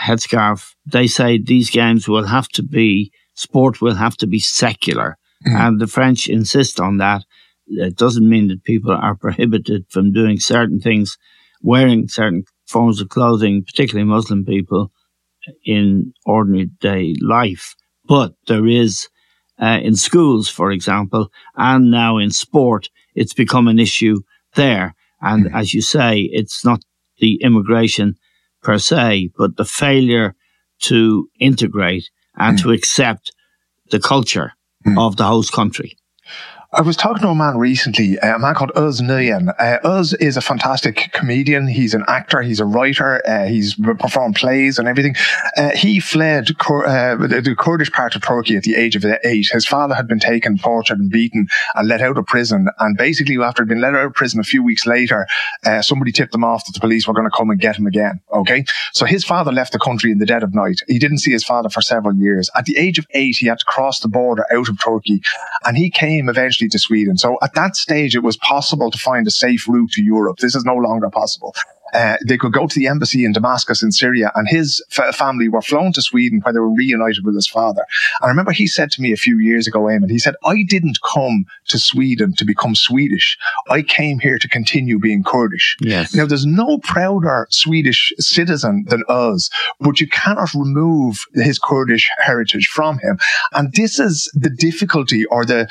headscarf. 0.00 0.74
They 0.86 1.06
say 1.06 1.36
these 1.36 1.68
games 1.68 2.08
will 2.08 2.24
have 2.24 2.48
to 2.56 2.62
be, 2.62 3.12
sport 3.34 3.82
will 3.82 3.96
have 3.96 4.16
to 4.18 4.26
be 4.26 4.38
secular. 4.38 5.18
Mm. 5.46 5.54
And 5.60 5.80
the 5.82 5.86
French 5.86 6.28
insist 6.28 6.80
on 6.80 6.96
that. 6.96 7.24
It 7.66 7.96
doesn't 7.96 8.26
mean 8.26 8.48
that 8.48 8.64
people 8.64 8.92
are 8.92 9.16
prohibited 9.20 9.84
from 9.90 10.12
doing 10.12 10.40
certain 10.40 10.80
things, 10.80 11.18
wearing 11.60 12.08
certain 12.08 12.44
forms 12.66 13.02
of 13.02 13.10
clothing, 13.10 13.64
particularly 13.66 14.08
Muslim 14.08 14.46
people, 14.46 14.90
in 15.64 16.12
ordinary 16.24 16.66
day 16.80 17.14
life. 17.20 17.74
But 18.04 18.34
there 18.46 18.66
is 18.66 19.08
uh, 19.60 19.78
in 19.82 19.96
schools, 19.96 20.48
for 20.48 20.72
example, 20.72 21.30
and 21.56 21.90
now 21.90 22.18
in 22.18 22.30
sport, 22.30 22.88
it's 23.14 23.34
become 23.34 23.68
an 23.68 23.78
issue 23.78 24.16
there. 24.54 24.94
And 25.20 25.46
mm. 25.46 25.54
as 25.54 25.72
you 25.72 25.82
say, 25.82 26.28
it's 26.32 26.64
not 26.64 26.82
the 27.18 27.40
immigration 27.42 28.16
per 28.62 28.78
se, 28.78 29.30
but 29.36 29.56
the 29.56 29.64
failure 29.64 30.34
to 30.82 31.28
integrate 31.38 32.10
and 32.36 32.58
mm. 32.58 32.62
to 32.62 32.72
accept 32.72 33.32
the 33.90 34.00
culture 34.00 34.52
mm. 34.86 34.98
of 34.98 35.16
the 35.16 35.24
host 35.24 35.52
country. 35.52 35.96
I 36.74 36.80
was 36.80 36.96
talking 36.96 37.20
to 37.20 37.28
a 37.28 37.34
man 37.34 37.58
recently, 37.58 38.16
a 38.16 38.38
man 38.38 38.54
called 38.54 38.72
Özz 38.74 39.02
Nûjen. 39.02 39.54
Uh, 39.58 39.86
Uz 39.86 40.14
is 40.14 40.38
a 40.38 40.40
fantastic 40.40 41.10
comedian. 41.12 41.66
He's 41.66 41.92
an 41.92 42.02
actor. 42.08 42.40
He's 42.40 42.60
a 42.60 42.64
writer. 42.64 43.20
Uh, 43.28 43.44
he's 43.44 43.74
performed 43.74 44.36
plays 44.36 44.78
and 44.78 44.88
everything. 44.88 45.14
Uh, 45.54 45.76
he 45.76 46.00
fled 46.00 46.48
uh, 46.48 47.16
the 47.16 47.54
Kurdish 47.58 47.92
part 47.92 48.16
of 48.16 48.22
Turkey 48.22 48.56
at 48.56 48.62
the 48.62 48.74
age 48.74 48.96
of 48.96 49.04
eight. 49.22 49.50
His 49.52 49.66
father 49.66 49.94
had 49.94 50.08
been 50.08 50.18
taken, 50.18 50.56
tortured, 50.56 50.98
and 50.98 51.10
beaten, 51.10 51.46
and 51.74 51.88
let 51.88 52.00
out 52.00 52.16
of 52.16 52.24
prison. 52.24 52.66
And 52.78 52.96
basically, 52.96 53.36
after 53.36 53.62
he'd 53.62 53.68
been 53.68 53.82
let 53.82 53.94
out 53.94 54.06
of 54.06 54.14
prison 54.14 54.40
a 54.40 54.42
few 54.42 54.62
weeks 54.62 54.86
later, 54.86 55.26
uh, 55.66 55.82
somebody 55.82 56.10
tipped 56.10 56.34
him 56.34 56.42
off 56.42 56.64
that 56.64 56.72
the 56.72 56.80
police 56.80 57.06
were 57.06 57.12
going 57.12 57.28
to 57.28 57.36
come 57.36 57.50
and 57.50 57.60
get 57.60 57.76
him 57.76 57.86
again. 57.86 58.18
Okay, 58.32 58.64
so 58.94 59.04
his 59.04 59.26
father 59.26 59.52
left 59.52 59.74
the 59.74 59.78
country 59.78 60.10
in 60.10 60.16
the 60.16 60.26
dead 60.26 60.42
of 60.42 60.54
night. 60.54 60.80
He 60.88 60.98
didn't 60.98 61.18
see 61.18 61.32
his 61.32 61.44
father 61.44 61.68
for 61.68 61.82
several 61.82 62.16
years. 62.16 62.48
At 62.56 62.64
the 62.64 62.78
age 62.78 62.98
of 62.98 63.06
eight, 63.10 63.36
he 63.38 63.48
had 63.48 63.58
to 63.58 63.66
cross 63.66 64.00
the 64.00 64.08
border 64.08 64.46
out 64.50 64.70
of 64.70 64.82
Turkey, 64.82 65.20
and 65.66 65.76
he 65.76 65.90
came 65.90 66.30
eventually 66.30 66.61
safely 66.62 66.68
to 66.68 66.78
Sweden. 66.78 67.16
So 67.16 67.38
at 67.42 67.54
that 67.54 67.76
stage, 67.76 68.14
it 68.14 68.22
was 68.22 68.36
possible 68.36 68.90
to 68.90 68.98
find 68.98 69.26
a 69.26 69.30
safe 69.30 69.68
route 69.68 69.92
to 69.92 70.02
Europe. 70.02 70.38
This 70.38 70.54
is 70.54 70.64
no 70.64 70.76
longer 70.76 71.10
possible. 71.10 71.54
Uh, 71.92 72.16
they 72.26 72.38
could 72.38 72.52
go 72.52 72.66
to 72.66 72.78
the 72.78 72.86
embassy 72.86 73.24
in 73.24 73.32
Damascus 73.32 73.82
in 73.82 73.92
Syria, 73.92 74.32
and 74.34 74.48
his 74.48 74.82
f- 74.96 75.14
family 75.14 75.48
were 75.48 75.62
flown 75.62 75.92
to 75.92 76.02
Sweden 76.02 76.40
where 76.40 76.52
they 76.52 76.60
were 76.60 76.70
reunited 76.70 77.24
with 77.24 77.34
his 77.34 77.48
father. 77.48 77.84
And 78.20 78.26
I 78.26 78.28
remember 78.28 78.52
he 78.52 78.66
said 78.66 78.90
to 78.92 79.02
me 79.02 79.12
a 79.12 79.16
few 79.16 79.38
years 79.38 79.66
ago, 79.66 79.80
Eamon, 79.80 80.10
he 80.10 80.18
said, 80.18 80.34
I 80.44 80.64
didn't 80.66 80.98
come 81.02 81.46
to 81.68 81.78
Sweden 81.78 82.34
to 82.36 82.44
become 82.44 82.74
Swedish. 82.74 83.36
I 83.68 83.82
came 83.82 84.18
here 84.20 84.38
to 84.38 84.48
continue 84.48 84.98
being 84.98 85.22
Kurdish. 85.22 85.76
Yes. 85.80 86.14
Now, 86.14 86.26
there's 86.26 86.46
no 86.46 86.78
prouder 86.78 87.46
Swedish 87.50 88.12
citizen 88.18 88.84
than 88.88 89.02
Özz, 89.08 89.50
but 89.80 90.00
you 90.00 90.08
cannot 90.08 90.54
remove 90.54 91.18
his 91.34 91.58
Kurdish 91.58 92.08
heritage 92.18 92.68
from 92.68 92.98
him. 92.98 93.18
And 93.52 93.72
this 93.74 93.98
is 93.98 94.30
the 94.34 94.50
difficulty 94.50 95.24
or 95.26 95.44
the, 95.44 95.68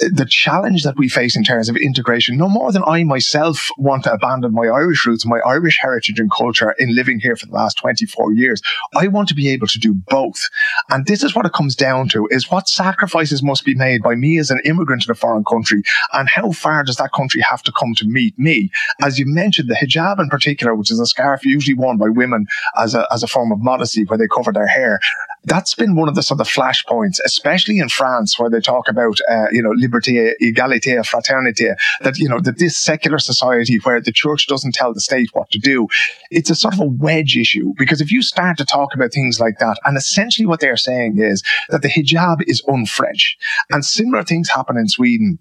the 0.00 0.26
challenge 0.28 0.82
that 0.84 0.96
we 0.96 1.08
face 1.08 1.36
in 1.36 1.44
terms 1.44 1.68
of 1.68 1.76
integration, 1.76 2.36
no 2.36 2.48
more 2.48 2.72
than 2.72 2.84
I 2.86 3.04
myself 3.04 3.68
want 3.78 4.04
to 4.04 4.12
abandon 4.12 4.52
my 4.52 4.66
Irish 4.66 5.06
roots, 5.06 5.24
my 5.24 5.40
Irish 5.46 5.61
heritage 5.70 6.18
and 6.18 6.30
culture 6.30 6.74
in 6.78 6.94
living 6.94 7.20
here 7.20 7.36
for 7.36 7.46
the 7.46 7.52
last 7.52 7.78
24 7.78 8.32
years. 8.34 8.62
I 8.94 9.08
want 9.08 9.28
to 9.28 9.34
be 9.34 9.48
able 9.50 9.66
to 9.68 9.78
do 9.78 9.94
both. 9.94 10.48
And 10.90 11.06
this 11.06 11.22
is 11.22 11.34
what 11.34 11.46
it 11.46 11.52
comes 11.52 11.76
down 11.76 12.08
to 12.10 12.26
is 12.30 12.50
what 12.50 12.68
sacrifices 12.68 13.42
must 13.42 13.64
be 13.64 13.74
made 13.74 14.02
by 14.02 14.14
me 14.14 14.38
as 14.38 14.50
an 14.50 14.60
immigrant 14.64 15.04
in 15.06 15.10
a 15.10 15.14
foreign 15.14 15.44
country 15.44 15.82
and 16.12 16.28
how 16.28 16.52
far 16.52 16.84
does 16.84 16.96
that 16.96 17.12
country 17.12 17.40
have 17.48 17.62
to 17.62 17.72
come 17.72 17.94
to 17.94 18.06
meet 18.06 18.38
me? 18.38 18.70
As 19.02 19.18
you 19.18 19.26
mentioned, 19.26 19.68
the 19.68 19.74
hijab 19.74 20.18
in 20.18 20.28
particular, 20.28 20.74
which 20.74 20.90
is 20.90 21.00
a 21.00 21.06
scarf 21.06 21.44
usually 21.44 21.74
worn 21.74 21.98
by 21.98 22.08
women 22.08 22.46
as 22.76 22.94
a, 22.94 23.06
as 23.12 23.22
a 23.22 23.26
form 23.26 23.52
of 23.52 23.60
modesty 23.60 24.04
where 24.04 24.18
they 24.18 24.28
cover 24.28 24.52
their 24.52 24.66
hair. 24.66 25.00
That's 25.44 25.74
been 25.74 25.96
one 25.96 26.08
of 26.08 26.14
the 26.14 26.22
sort 26.22 26.40
of 26.40 26.48
flashpoints, 26.48 27.18
especially 27.24 27.78
in 27.78 27.88
France, 27.88 28.38
where 28.38 28.48
they 28.48 28.60
talk 28.60 28.88
about, 28.88 29.18
uh, 29.28 29.46
you 29.50 29.62
know, 29.62 29.70
liberté, 29.70 30.32
égalité, 30.40 31.02
fraternité, 31.04 31.74
that, 32.02 32.18
you 32.18 32.28
know, 32.28 32.38
that 32.40 32.58
this 32.58 32.76
secular 32.76 33.18
society 33.18 33.78
where 33.82 34.00
the 34.00 34.12
church 34.12 34.46
doesn't 34.46 34.74
tell 34.74 34.94
the 34.94 35.00
state 35.00 35.30
what 35.32 35.50
to 35.52 35.58
do, 35.58 35.88
it's 36.30 36.50
a 36.50 36.54
sort 36.54 36.74
of 36.74 36.80
a 36.80 36.86
wedge 36.86 37.36
issue. 37.36 37.72
Because 37.78 38.00
if 38.00 38.10
you 38.10 38.22
start 38.22 38.58
to 38.58 38.64
talk 38.64 38.94
about 38.94 39.12
things 39.12 39.40
like 39.40 39.58
that, 39.58 39.78
and 39.84 39.96
essentially 39.96 40.46
what 40.46 40.60
they're 40.60 40.76
saying 40.76 41.18
is 41.18 41.42
that 41.68 41.82
the 41.82 41.88
hijab 41.88 42.42
is 42.46 42.62
un-French. 42.68 43.36
And 43.70 43.84
similar 43.84 44.24
things 44.24 44.48
happen 44.50 44.76
in 44.76 44.88
Sweden 44.88 45.38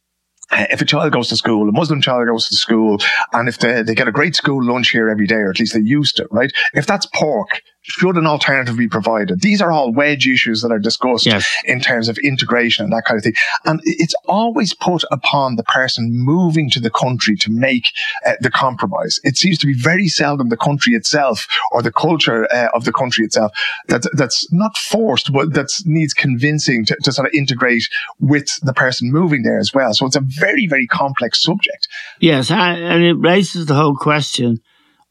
uh, 0.52 0.66
if 0.70 0.82
a 0.82 0.86
child 0.86 1.14
goes 1.14 1.30
to 1.30 1.38
school, 1.38 1.70
a 1.70 1.72
Muslim 1.72 2.02
child 2.02 2.28
goes 2.28 2.50
to 2.50 2.56
school, 2.56 2.98
and 3.34 3.48
if 3.48 3.60
they, 3.60 3.82
they 3.84 3.96
get 3.96 4.08
a 4.08 4.12
great 4.12 4.36
school 4.36 4.64
lunch 4.64 4.90
here 4.90 5.10
every 5.10 5.26
day, 5.26 5.36
or 5.36 5.50
at 5.50 5.60
least 5.60 5.74
they 5.74 5.80
used 5.80 6.18
to, 6.18 6.28
right? 6.30 6.52
If 6.74 6.86
that's 6.86 7.06
pork, 7.06 7.62
should 7.84 8.16
an 8.16 8.28
alternative 8.28 8.78
be 8.78 8.88
provided? 8.88 9.42
These 9.42 9.62
are 9.62 9.72
all 9.72 9.92
wedge 9.92 10.28
issues 10.28 10.62
that 10.62 10.72
are 10.72 10.80
discussed 10.80 11.26
yes. 11.26 11.52
in 11.66 11.80
terms 11.80 12.10
of 12.10 12.18
integration 12.20 12.86
and 12.86 12.94
that 12.94 13.06
kind 13.06 13.18
of 13.18 13.24
thing. 13.24 13.34
And 13.66 13.80
it's 13.84 14.14
always 14.28 14.74
put 14.74 15.04
upon 15.12 15.56
the 15.56 15.64
person 15.64 16.12
moving 16.12 16.70
to 16.72 16.80
the 16.80 16.92
country 16.92 17.36
to 17.38 17.52
make 17.52 17.88
uh, 18.26 18.34
the 18.40 18.52
compromise. 18.52 19.20
It 19.24 19.36
seems 19.36 19.58
to 19.60 19.68
be 19.68 19.74
very 19.74 20.08
seldom 20.08 20.50
the 20.50 20.58
country 20.58 20.94
itself 20.94 21.48
or 21.72 21.82
the 21.82 21.92
culture 21.92 22.48
uh, 22.54 22.70
of 22.74 22.86
the 22.86 22.94
country 22.94 23.26
itself 23.26 23.52
that, 23.88 24.08
that's 24.14 24.52
not 24.54 24.78
forced, 24.78 25.34
but 25.34 25.54
that 25.54 25.72
needs 25.86 26.14
convincing 26.14 26.86
to, 26.86 26.96
to 27.04 27.12
sort 27.12 27.28
of 27.28 27.34
integrate 27.34 27.88
with 28.20 28.60
the 28.62 28.74
person 28.74 29.12
moving 29.12 29.42
there 29.42 29.60
as 29.60 29.74
well. 29.74 29.94
So 29.94 30.06
it's 30.06 30.16
a 30.16 30.22
very, 30.22 30.68
very 30.68 30.86
complex 30.86 31.42
subject. 31.42 31.88
Yes. 32.20 32.52
And 32.52 33.04
it 33.04 33.14
raises 33.14 33.66
the 33.66 33.76
whole 33.76 33.96
question 33.96 34.62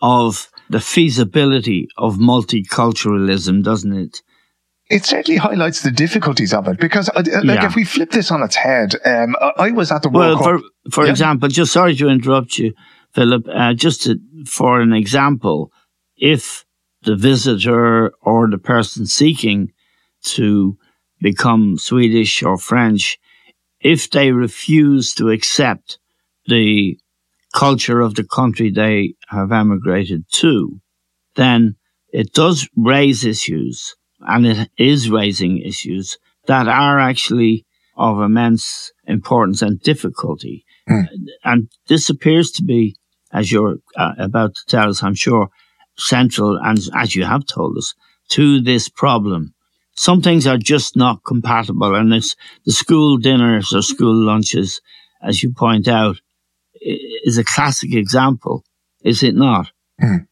of 0.00 0.48
the 0.70 0.80
feasibility 0.80 1.88
of 1.98 2.16
multiculturalism, 2.16 3.62
doesn't 3.62 3.92
it? 3.92 4.22
It 4.88 5.04
certainly 5.04 5.36
highlights 5.36 5.82
the 5.82 5.90
difficulties 5.90 6.54
of 6.54 6.68
it 6.68 6.78
because, 6.78 7.08
uh, 7.08 7.22
like, 7.44 7.60
yeah. 7.60 7.66
if 7.66 7.74
we 7.74 7.84
flip 7.84 8.10
this 8.10 8.30
on 8.30 8.42
its 8.42 8.56
head, 8.56 8.94
um, 9.04 9.36
I 9.56 9.72
was 9.72 9.90
at 9.90 10.02
the 10.02 10.08
World 10.08 10.40
well, 10.40 10.58
Cup. 10.58 10.62
for 10.84 10.90
for 11.02 11.06
example, 11.06 11.48
just 11.48 11.72
sorry 11.72 11.96
to 11.96 12.08
interrupt 12.08 12.58
you, 12.58 12.72
Philip. 13.12 13.46
Uh, 13.52 13.74
just 13.74 14.02
to, 14.04 14.18
for 14.46 14.80
an 14.80 14.92
example, 14.92 15.72
if 16.16 16.64
the 17.02 17.16
visitor 17.16 18.12
or 18.22 18.48
the 18.48 18.58
person 18.58 19.06
seeking 19.06 19.72
to 20.22 20.76
become 21.20 21.78
Swedish 21.78 22.42
or 22.42 22.58
French, 22.58 23.18
if 23.80 24.10
they 24.10 24.32
refuse 24.32 25.14
to 25.14 25.30
accept 25.30 25.98
the 26.46 26.98
culture 27.54 28.00
of 28.00 28.14
the 28.14 28.24
country 28.24 28.70
they 28.70 29.14
have 29.28 29.52
emigrated 29.52 30.24
to, 30.32 30.80
then 31.36 31.76
it 32.12 32.32
does 32.32 32.68
raise 32.76 33.24
issues 33.24 33.94
and 34.20 34.46
it 34.46 34.70
is 34.76 35.10
raising 35.10 35.58
issues 35.58 36.18
that 36.46 36.68
are 36.68 36.98
actually 36.98 37.64
of 37.96 38.20
immense 38.20 38.92
importance 39.06 39.62
and 39.62 39.80
difficulty. 39.80 40.64
Mm. 40.88 41.06
And 41.44 41.68
this 41.88 42.08
appears 42.08 42.50
to 42.52 42.64
be, 42.64 42.96
as 43.32 43.52
you're 43.52 43.76
uh, 43.96 44.12
about 44.18 44.54
to 44.54 44.60
tell 44.66 44.88
us, 44.88 45.02
I'm 45.02 45.14
sure, 45.14 45.48
central 45.96 46.58
and 46.62 46.78
as 46.96 47.14
you 47.14 47.24
have 47.24 47.46
told 47.46 47.76
us, 47.76 47.94
to 48.30 48.60
this 48.60 48.88
problem. 48.88 49.54
Some 49.96 50.22
things 50.22 50.46
are 50.46 50.56
just 50.56 50.96
not 50.96 51.24
compatible 51.26 51.94
and 51.94 52.12
it's 52.14 52.36
the 52.64 52.72
school 52.72 53.18
dinners 53.18 53.74
or 53.74 53.82
school 53.82 54.14
lunches, 54.14 54.80
as 55.22 55.42
you 55.42 55.52
point 55.52 55.88
out, 55.88 56.16
is 56.80 57.38
a 57.38 57.44
classic 57.44 57.94
example, 57.94 58.64
is 59.04 59.22
it 59.22 59.34
not? 59.34 59.70
Mm. 60.02 60.26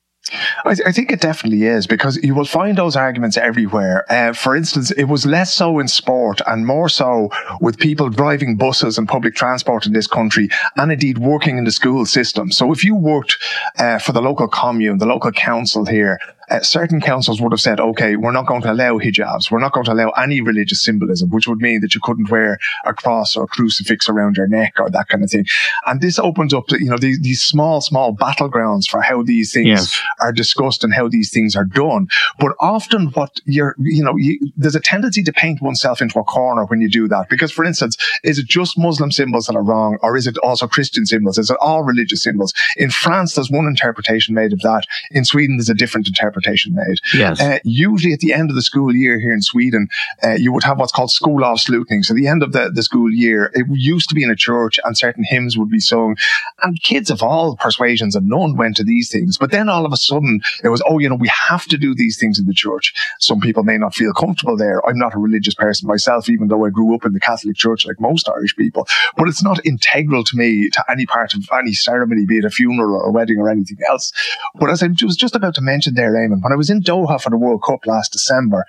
I, 0.64 0.74
th- 0.74 0.86
I, 0.86 0.92
think 0.92 1.10
it 1.10 1.20
definitely 1.20 1.64
is 1.64 1.86
because 1.86 2.22
you 2.22 2.34
will 2.34 2.44
find 2.44 2.76
those 2.76 2.96
arguments 2.96 3.36
everywhere. 3.36 4.04
Uh, 4.10 4.32
for 4.32 4.54
instance, 4.54 4.90
it 4.90 5.04
was 5.04 5.24
less 5.24 5.54
so 5.54 5.78
in 5.78 5.88
sport 5.88 6.40
and 6.46 6.66
more 6.66 6.88
so 6.88 7.30
with 7.60 7.78
people 7.78 8.10
driving 8.10 8.56
buses 8.56 8.98
and 8.98 9.08
public 9.08 9.34
transport 9.34 9.86
in 9.86 9.92
this 9.92 10.06
country 10.06 10.48
and 10.76 10.92
indeed 10.92 11.18
working 11.18 11.56
in 11.56 11.64
the 11.64 11.70
school 11.70 12.04
system. 12.04 12.52
So 12.52 12.72
if 12.72 12.84
you 12.84 12.94
worked 12.94 13.38
uh, 13.78 13.98
for 13.98 14.12
the 14.12 14.20
local 14.20 14.48
commune, 14.48 14.98
the 14.98 15.06
local 15.06 15.32
council 15.32 15.86
here, 15.86 16.18
uh, 16.50 16.60
certain 16.60 17.00
councils 17.00 17.40
would 17.40 17.52
have 17.52 17.60
said, 17.60 17.80
okay, 17.80 18.16
we're 18.16 18.32
not 18.32 18.46
going 18.46 18.62
to 18.62 18.72
allow 18.72 18.98
hijabs. 18.98 19.50
We're 19.50 19.60
not 19.60 19.72
going 19.72 19.84
to 19.84 19.92
allow 19.92 20.10
any 20.10 20.40
religious 20.40 20.82
symbolism, 20.82 21.30
which 21.30 21.46
would 21.46 21.58
mean 21.58 21.80
that 21.82 21.94
you 21.94 22.00
couldn't 22.02 22.30
wear 22.30 22.58
a 22.84 22.94
cross 22.94 23.36
or 23.36 23.44
a 23.44 23.46
crucifix 23.46 24.08
around 24.08 24.36
your 24.36 24.48
neck 24.48 24.74
or 24.78 24.88
that 24.90 25.08
kind 25.08 25.22
of 25.22 25.30
thing. 25.30 25.46
And 25.86 26.00
this 26.00 26.18
opens 26.18 26.54
up, 26.54 26.64
you 26.70 26.88
know, 26.88 26.96
these, 26.96 27.20
these 27.20 27.42
small, 27.42 27.80
small 27.80 28.14
battlegrounds 28.14 28.88
for 28.88 29.02
how 29.02 29.22
these 29.22 29.52
things 29.52 29.66
yes. 29.68 30.02
are 30.20 30.32
discussed 30.32 30.84
and 30.84 30.94
how 30.94 31.08
these 31.08 31.30
things 31.30 31.54
are 31.54 31.64
done. 31.64 32.08
But 32.38 32.52
often 32.60 33.08
what 33.08 33.40
you're, 33.44 33.74
you 33.78 34.02
know, 34.02 34.16
you, 34.16 34.38
there's 34.56 34.76
a 34.76 34.80
tendency 34.80 35.22
to 35.24 35.32
paint 35.32 35.60
oneself 35.60 36.00
into 36.00 36.18
a 36.18 36.24
corner 36.24 36.64
when 36.64 36.80
you 36.80 36.88
do 36.88 37.08
that. 37.08 37.28
Because 37.28 37.52
for 37.52 37.64
instance, 37.64 37.96
is 38.24 38.38
it 38.38 38.46
just 38.46 38.78
Muslim 38.78 39.12
symbols 39.12 39.46
that 39.46 39.56
are 39.56 39.62
wrong 39.62 39.98
or 40.02 40.16
is 40.16 40.26
it 40.26 40.38
also 40.38 40.66
Christian 40.66 41.04
symbols? 41.04 41.36
Is 41.36 41.50
it 41.50 41.58
all 41.60 41.82
religious 41.82 42.22
symbols? 42.22 42.54
In 42.76 42.90
France, 42.90 43.34
there's 43.34 43.50
one 43.50 43.66
interpretation 43.66 44.34
made 44.34 44.52
of 44.52 44.60
that. 44.60 44.84
In 45.10 45.24
Sweden, 45.24 45.58
there's 45.58 45.68
a 45.68 45.74
different 45.74 46.08
interpretation 46.08 46.37
interpretation 46.38 46.74
made. 46.74 46.98
Yes. 47.14 47.40
Uh, 47.40 47.58
usually 47.64 48.12
at 48.12 48.20
the 48.20 48.32
end 48.32 48.50
of 48.50 48.56
the 48.56 48.62
school 48.62 48.94
year 48.94 49.20
here 49.20 49.32
in 49.32 49.42
Sweden, 49.42 49.88
uh, 50.22 50.34
you 50.34 50.52
would 50.52 50.64
have 50.64 50.78
what's 50.78 50.92
called 50.92 51.10
skolavslutning. 51.10 52.04
So 52.04 52.14
the 52.14 52.28
end 52.28 52.42
of 52.42 52.52
the, 52.52 52.70
the 52.72 52.82
school 52.82 53.12
year, 53.12 53.50
it 53.54 53.66
used 53.70 54.08
to 54.08 54.14
be 54.14 54.22
in 54.22 54.30
a 54.30 54.36
church 54.36 54.78
and 54.84 54.96
certain 54.96 55.24
hymns 55.24 55.56
would 55.56 55.70
be 55.70 55.80
sung 55.80 56.16
and 56.62 56.80
kids 56.82 57.10
of 57.10 57.22
all 57.22 57.56
persuasions 57.56 58.14
and 58.14 58.28
none 58.28 58.56
went 58.56 58.76
to 58.76 58.84
these 58.84 59.10
things. 59.10 59.38
But 59.38 59.50
then 59.50 59.68
all 59.68 59.86
of 59.86 59.92
a 59.92 59.96
sudden 59.96 60.40
it 60.62 60.68
was, 60.68 60.82
oh, 60.88 60.98
you 60.98 61.08
know, 61.08 61.16
we 61.16 61.30
have 61.48 61.66
to 61.66 61.78
do 61.78 61.94
these 61.94 62.18
things 62.18 62.38
in 62.38 62.46
the 62.46 62.54
church. 62.54 62.94
Some 63.20 63.40
people 63.40 63.64
may 63.64 63.78
not 63.78 63.94
feel 63.94 64.12
comfortable 64.12 64.56
there. 64.56 64.86
I'm 64.86 64.98
not 64.98 65.14
a 65.14 65.18
religious 65.18 65.54
person 65.54 65.88
myself, 65.88 66.28
even 66.28 66.48
though 66.48 66.64
I 66.64 66.70
grew 66.70 66.94
up 66.94 67.04
in 67.04 67.12
the 67.12 67.20
Catholic 67.20 67.56
church 67.56 67.86
like 67.86 68.00
most 68.00 68.28
Irish 68.28 68.56
people, 68.56 68.86
but 69.16 69.28
it's 69.28 69.42
not 69.42 69.64
integral 69.64 70.24
to 70.24 70.36
me 70.36 70.70
to 70.70 70.84
any 70.88 71.06
part 71.06 71.34
of 71.34 71.48
any 71.52 71.72
ceremony, 71.72 72.24
be 72.26 72.38
it 72.38 72.44
a 72.44 72.50
funeral 72.50 72.96
or 72.96 73.06
a 73.06 73.12
wedding 73.12 73.38
or 73.38 73.48
anything 73.48 73.78
else. 73.88 74.12
But 74.54 74.70
as 74.70 74.82
I 74.82 74.88
was 75.02 75.16
just 75.16 75.34
about 75.34 75.54
to 75.54 75.60
mention 75.60 75.94
there, 75.94 76.12
When 76.30 76.52
I 76.52 76.56
was 76.56 76.70
in 76.70 76.82
Doha 76.82 77.20
for 77.20 77.30
the 77.30 77.36
World 77.36 77.62
Cup 77.62 77.86
last 77.86 78.12
December, 78.12 78.64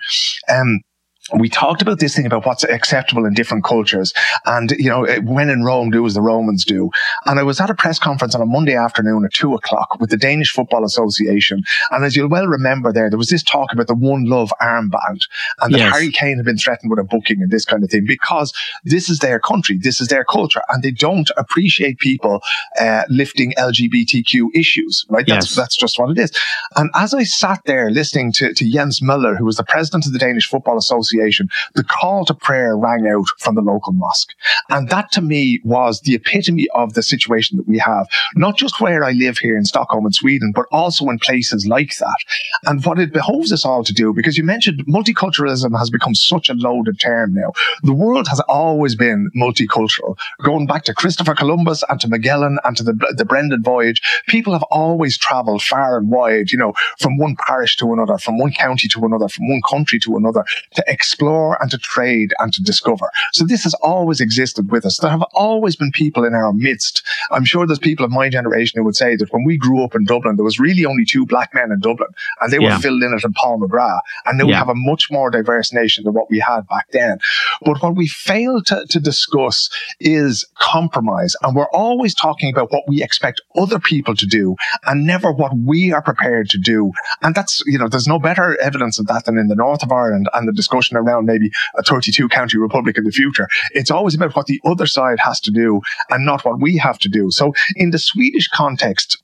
um, 0.48 0.80
we 1.38 1.48
talked 1.48 1.82
about 1.82 2.00
this 2.00 2.14
thing 2.14 2.26
about 2.26 2.46
what's 2.46 2.64
acceptable 2.64 3.24
in 3.24 3.34
different 3.34 3.64
cultures. 3.64 4.12
And, 4.46 4.70
you 4.72 4.88
know, 4.88 5.06
when 5.22 5.50
in 5.50 5.64
Rome, 5.64 5.90
do 5.90 6.04
as 6.06 6.14
the 6.14 6.20
Romans 6.20 6.64
do. 6.64 6.90
And 7.26 7.38
I 7.38 7.42
was 7.42 7.60
at 7.60 7.70
a 7.70 7.74
press 7.74 7.98
conference 7.98 8.34
on 8.34 8.42
a 8.42 8.46
Monday 8.46 8.74
afternoon 8.74 9.24
at 9.24 9.32
two 9.32 9.54
o'clock 9.54 9.98
with 10.00 10.10
the 10.10 10.16
Danish 10.16 10.52
Football 10.52 10.84
Association. 10.84 11.62
And 11.90 12.04
as 12.04 12.16
you'll 12.16 12.28
well 12.28 12.46
remember 12.46 12.92
there, 12.92 13.10
there 13.10 13.18
was 13.18 13.28
this 13.28 13.42
talk 13.42 13.72
about 13.72 13.86
the 13.86 13.94
One 13.94 14.24
Love 14.24 14.52
armband 14.60 15.22
and 15.60 15.74
that 15.74 15.78
yes. 15.78 15.92
Harry 15.92 16.10
Kane 16.10 16.36
had 16.36 16.46
been 16.46 16.58
threatened 16.58 16.90
with 16.90 16.98
a 16.98 17.04
booking 17.04 17.42
and 17.42 17.50
this 17.50 17.64
kind 17.64 17.82
of 17.84 17.90
thing 17.90 18.04
because 18.06 18.52
this 18.84 19.08
is 19.08 19.18
their 19.20 19.38
country. 19.38 19.78
This 19.78 20.00
is 20.00 20.08
their 20.08 20.24
culture 20.24 20.62
and 20.68 20.82
they 20.82 20.90
don't 20.90 21.30
appreciate 21.36 21.98
people, 21.98 22.40
uh, 22.80 23.04
lifting 23.08 23.52
LGBTQ 23.58 24.48
issues, 24.54 25.04
right? 25.08 25.26
That's, 25.26 25.50
yes. 25.50 25.56
that's 25.56 25.76
just 25.76 25.98
what 25.98 26.10
it 26.10 26.18
is. 26.18 26.32
And 26.76 26.90
as 26.94 27.14
I 27.14 27.24
sat 27.24 27.60
there 27.66 27.90
listening 27.90 28.32
to, 28.32 28.52
to 28.54 28.70
Jesper 28.70 29.04
Møller, 29.04 29.36
who 29.36 29.44
was 29.44 29.56
the 29.56 29.64
president 29.64 30.06
of 30.06 30.12
the 30.12 30.18
Danish 30.18 30.48
Football 30.48 30.78
Association, 30.78 31.19
Association, 31.20 31.48
the 31.74 31.84
call 31.84 32.24
to 32.24 32.34
prayer 32.34 32.76
rang 32.76 33.06
out 33.06 33.26
from 33.38 33.54
the 33.54 33.60
local 33.60 33.92
mosque. 33.92 34.32
And 34.68 34.88
that 34.88 35.12
to 35.12 35.20
me 35.20 35.60
was 35.64 36.00
the 36.00 36.14
epitome 36.14 36.66
of 36.74 36.94
the 36.94 37.02
situation 37.02 37.56
that 37.58 37.68
we 37.68 37.78
have, 37.78 38.06
not 38.34 38.56
just 38.56 38.80
where 38.80 39.04
I 39.04 39.12
live 39.12 39.38
here 39.38 39.56
in 39.56 39.64
Stockholm 39.64 40.06
in 40.06 40.12
Sweden, 40.12 40.52
but 40.54 40.66
also 40.72 41.08
in 41.08 41.18
places 41.18 41.66
like 41.66 41.96
that. 41.98 42.16
And 42.64 42.84
what 42.84 42.98
it 42.98 43.12
behoves 43.12 43.52
us 43.52 43.64
all 43.64 43.84
to 43.84 43.92
do, 43.92 44.12
because 44.12 44.36
you 44.36 44.44
mentioned 44.44 44.84
multiculturalism 44.86 45.78
has 45.78 45.90
become 45.90 46.14
such 46.14 46.48
a 46.48 46.54
loaded 46.54 47.00
term 47.00 47.34
now. 47.34 47.52
The 47.82 47.92
world 47.92 48.28
has 48.28 48.40
always 48.40 48.94
been 48.94 49.30
multicultural. 49.36 50.18
Going 50.42 50.66
back 50.66 50.84
to 50.84 50.94
Christopher 50.94 51.34
Columbus 51.34 51.84
and 51.88 52.00
to 52.00 52.08
Magellan 52.08 52.58
and 52.64 52.76
to 52.76 52.82
the, 52.82 53.14
the 53.16 53.24
Brendan 53.24 53.62
voyage, 53.62 54.00
people 54.28 54.52
have 54.52 54.62
always 54.64 55.18
traveled 55.18 55.62
far 55.62 55.98
and 55.98 56.10
wide, 56.10 56.50
you 56.50 56.58
know, 56.58 56.72
from 56.98 57.18
one 57.18 57.36
parish 57.36 57.76
to 57.76 57.92
another, 57.92 58.18
from 58.18 58.38
one 58.38 58.52
county 58.52 58.88
to 58.88 59.04
another, 59.04 59.28
from 59.28 59.48
one 59.48 59.60
country 59.68 59.98
to 60.00 60.16
another 60.16 60.44
to 60.74 60.90
explore 61.00 61.56
and 61.62 61.70
to 61.70 61.78
trade 61.78 62.34
and 62.40 62.52
to 62.52 62.62
discover. 62.62 63.08
So 63.32 63.44
this 63.46 63.64
has 63.64 63.72
always 63.74 64.20
existed 64.20 64.70
with 64.70 64.84
us. 64.84 64.98
There 64.98 65.10
have 65.10 65.24
always 65.32 65.74
been 65.74 65.92
people 65.92 66.24
in 66.26 66.34
our 66.34 66.52
midst. 66.52 67.02
I'm 67.30 67.46
sure 67.46 67.66
there's 67.66 67.78
people 67.78 68.04
of 68.04 68.10
my 68.10 68.28
generation 68.28 68.78
who 68.78 68.84
would 68.84 68.96
say 68.96 69.16
that 69.16 69.32
when 69.32 69.44
we 69.44 69.56
grew 69.56 69.82
up 69.82 69.94
in 69.94 70.04
Dublin, 70.04 70.36
there 70.36 70.44
was 70.44 70.60
really 70.60 70.84
only 70.84 71.06
two 71.06 71.24
black 71.24 71.54
men 71.54 71.72
in 71.72 71.80
Dublin 71.80 72.10
and 72.42 72.52
they 72.52 72.58
were 72.58 72.64
yeah. 72.64 72.78
Phil 72.78 72.92
Lynott 72.92 73.24
and 73.24 73.34
Paul 73.34 73.58
McGrath. 73.60 74.00
And 74.26 74.36
now 74.36 74.44
yeah. 74.44 74.48
we 74.48 74.54
have 74.54 74.68
a 74.68 74.74
much 74.74 75.10
more 75.10 75.30
diverse 75.30 75.72
nation 75.72 76.04
than 76.04 76.12
what 76.12 76.30
we 76.30 76.38
had 76.38 76.68
back 76.68 76.90
then. 76.92 77.18
But 77.62 77.82
what 77.82 77.96
we 77.96 78.06
fail 78.06 78.60
to, 78.64 78.84
to 78.86 79.00
discuss 79.00 79.70
is 80.00 80.44
compromise. 80.58 81.34
And 81.42 81.56
we're 81.56 81.70
always 81.70 82.14
talking 82.14 82.52
about 82.52 82.70
what 82.70 82.84
we 82.86 83.02
expect 83.02 83.40
other 83.56 83.78
people 83.78 84.14
to 84.16 84.26
do 84.26 84.56
and 84.84 85.06
never 85.06 85.32
what 85.32 85.56
we 85.56 85.92
are 85.92 86.02
prepared 86.02 86.50
to 86.50 86.58
do. 86.58 86.92
And 87.22 87.34
that's, 87.34 87.62
you 87.64 87.78
know, 87.78 87.88
there's 87.88 88.06
no 88.06 88.18
better 88.18 88.60
evidence 88.60 88.98
of 88.98 89.06
that 89.06 89.24
than 89.24 89.38
in 89.38 89.48
the 89.48 89.54
north 89.54 89.82
of 89.82 89.90
Ireland 89.90 90.28
and 90.34 90.46
the 90.46 90.52
discussion 90.52 90.89
around 90.96 91.26
maybe 91.26 91.50
a 91.76 91.82
32 91.82 92.28
county 92.28 92.58
republic 92.58 92.98
in 92.98 93.04
the 93.04 93.10
future. 93.10 93.48
It's 93.72 93.90
always 93.90 94.14
about 94.14 94.36
what 94.36 94.46
the 94.46 94.60
other 94.64 94.86
side 94.86 95.18
has 95.20 95.40
to 95.40 95.50
do 95.50 95.80
and 96.10 96.24
not 96.24 96.44
what 96.44 96.60
we 96.60 96.76
have 96.78 96.98
to 97.00 97.08
do. 97.08 97.30
So 97.30 97.52
in 97.76 97.90
the 97.90 97.98
Swedish 97.98 98.48
context, 98.48 99.22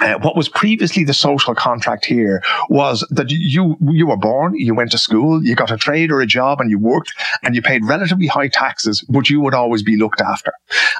uh, 0.00 0.18
what 0.18 0.36
was 0.36 0.48
previously 0.48 1.04
the 1.04 1.14
social 1.14 1.54
contract 1.54 2.04
here 2.06 2.42
was 2.68 3.06
that 3.10 3.30
you 3.30 3.76
you 3.92 4.06
were 4.06 4.16
born, 4.16 4.54
you 4.56 4.74
went 4.74 4.90
to 4.92 4.98
school, 4.98 5.44
you 5.44 5.54
got 5.54 5.70
a 5.70 5.76
trade 5.76 6.10
or 6.10 6.20
a 6.20 6.26
job, 6.26 6.60
and 6.60 6.70
you 6.70 6.78
worked, 6.78 7.12
and 7.42 7.54
you 7.54 7.62
paid 7.62 7.84
relatively 7.84 8.26
high 8.26 8.48
taxes, 8.48 9.04
but 9.08 9.28
you 9.28 9.40
would 9.40 9.54
always 9.54 9.82
be 9.82 9.96
looked 9.96 10.20
after. 10.20 10.52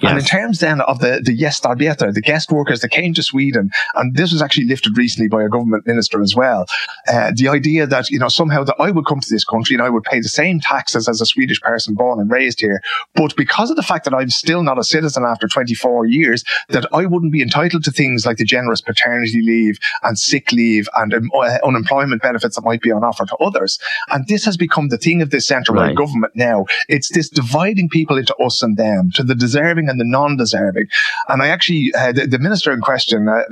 Yes. 0.02 0.10
And 0.10 0.18
in 0.18 0.24
terms 0.24 0.60
then 0.60 0.80
of 0.82 1.00
the 1.00 1.20
the 1.24 1.36
gästarbetare, 1.36 2.12
the 2.12 2.20
guest 2.20 2.50
workers 2.50 2.80
that 2.80 2.90
came 2.90 3.14
to 3.14 3.22
Sweden, 3.22 3.70
and 3.94 4.16
this 4.16 4.32
was 4.32 4.42
actually 4.42 4.66
lifted 4.66 4.96
recently 4.96 5.28
by 5.28 5.42
a 5.42 5.48
government 5.48 5.86
minister 5.86 6.20
as 6.22 6.34
well, 6.34 6.66
uh, 7.08 7.32
the 7.34 7.48
idea 7.48 7.86
that 7.86 8.10
you 8.10 8.18
know 8.18 8.28
somehow 8.28 8.64
that 8.64 8.76
I 8.78 8.90
would 8.90 9.06
come 9.06 9.20
to 9.20 9.30
this 9.30 9.44
country 9.44 9.74
and 9.74 9.82
I 9.82 9.90
would 9.90 10.04
pay 10.04 10.20
the 10.20 10.28
same 10.28 10.60
taxes 10.60 11.08
as 11.08 11.20
a 11.20 11.26
Swedish 11.26 11.60
person 11.60 11.94
born 11.94 12.20
and 12.20 12.30
raised 12.30 12.60
here, 12.60 12.80
but 13.14 13.34
because 13.36 13.70
of 13.70 13.76
the 13.76 13.82
fact 13.82 14.04
that 14.04 14.14
I'm 14.14 14.30
still 14.30 14.62
not 14.62 14.78
a 14.78 14.84
citizen 14.84 15.24
after 15.24 15.48
24 15.48 16.06
years, 16.06 16.44
that 16.68 16.86
I 16.92 17.06
wouldn't 17.06 17.32
be 17.32 17.42
entitled 17.42 17.84
to 17.84 17.90
things 17.90 18.26
like 18.26 18.36
the 18.36 18.44
generous 18.44 18.80
paternity 18.90 19.42
leave 19.42 19.78
and 20.02 20.18
sick 20.18 20.52
leave 20.52 20.88
and 20.96 21.14
um, 21.14 21.30
uh, 21.34 21.58
unemployment 21.64 22.22
benefits 22.22 22.56
that 22.56 22.64
might 22.64 22.80
be 22.80 22.90
on 22.90 23.04
offer 23.04 23.24
to 23.26 23.36
others. 23.36 23.78
And 24.10 24.26
this 24.26 24.44
has 24.44 24.56
become 24.56 24.88
the 24.88 24.98
thing 24.98 25.22
of 25.22 25.30
this 25.30 25.46
central 25.46 25.76
right. 25.76 25.96
government 25.96 26.34
now. 26.34 26.66
It's 26.88 27.10
this 27.12 27.28
dividing 27.28 27.88
people 27.88 28.18
into 28.18 28.34
us 28.36 28.62
and 28.62 28.76
them, 28.76 29.10
to 29.14 29.22
the 29.22 29.34
deserving 29.34 29.88
and 29.88 30.00
the 30.00 30.04
non-deserving. 30.04 30.88
And 31.28 31.42
I 31.42 31.48
actually, 31.48 31.92
uh, 31.96 32.12
the, 32.12 32.26
the, 32.26 32.40
minister 32.40 32.72
in 32.72 32.80
question 32.80 33.28
uh, 33.28 33.42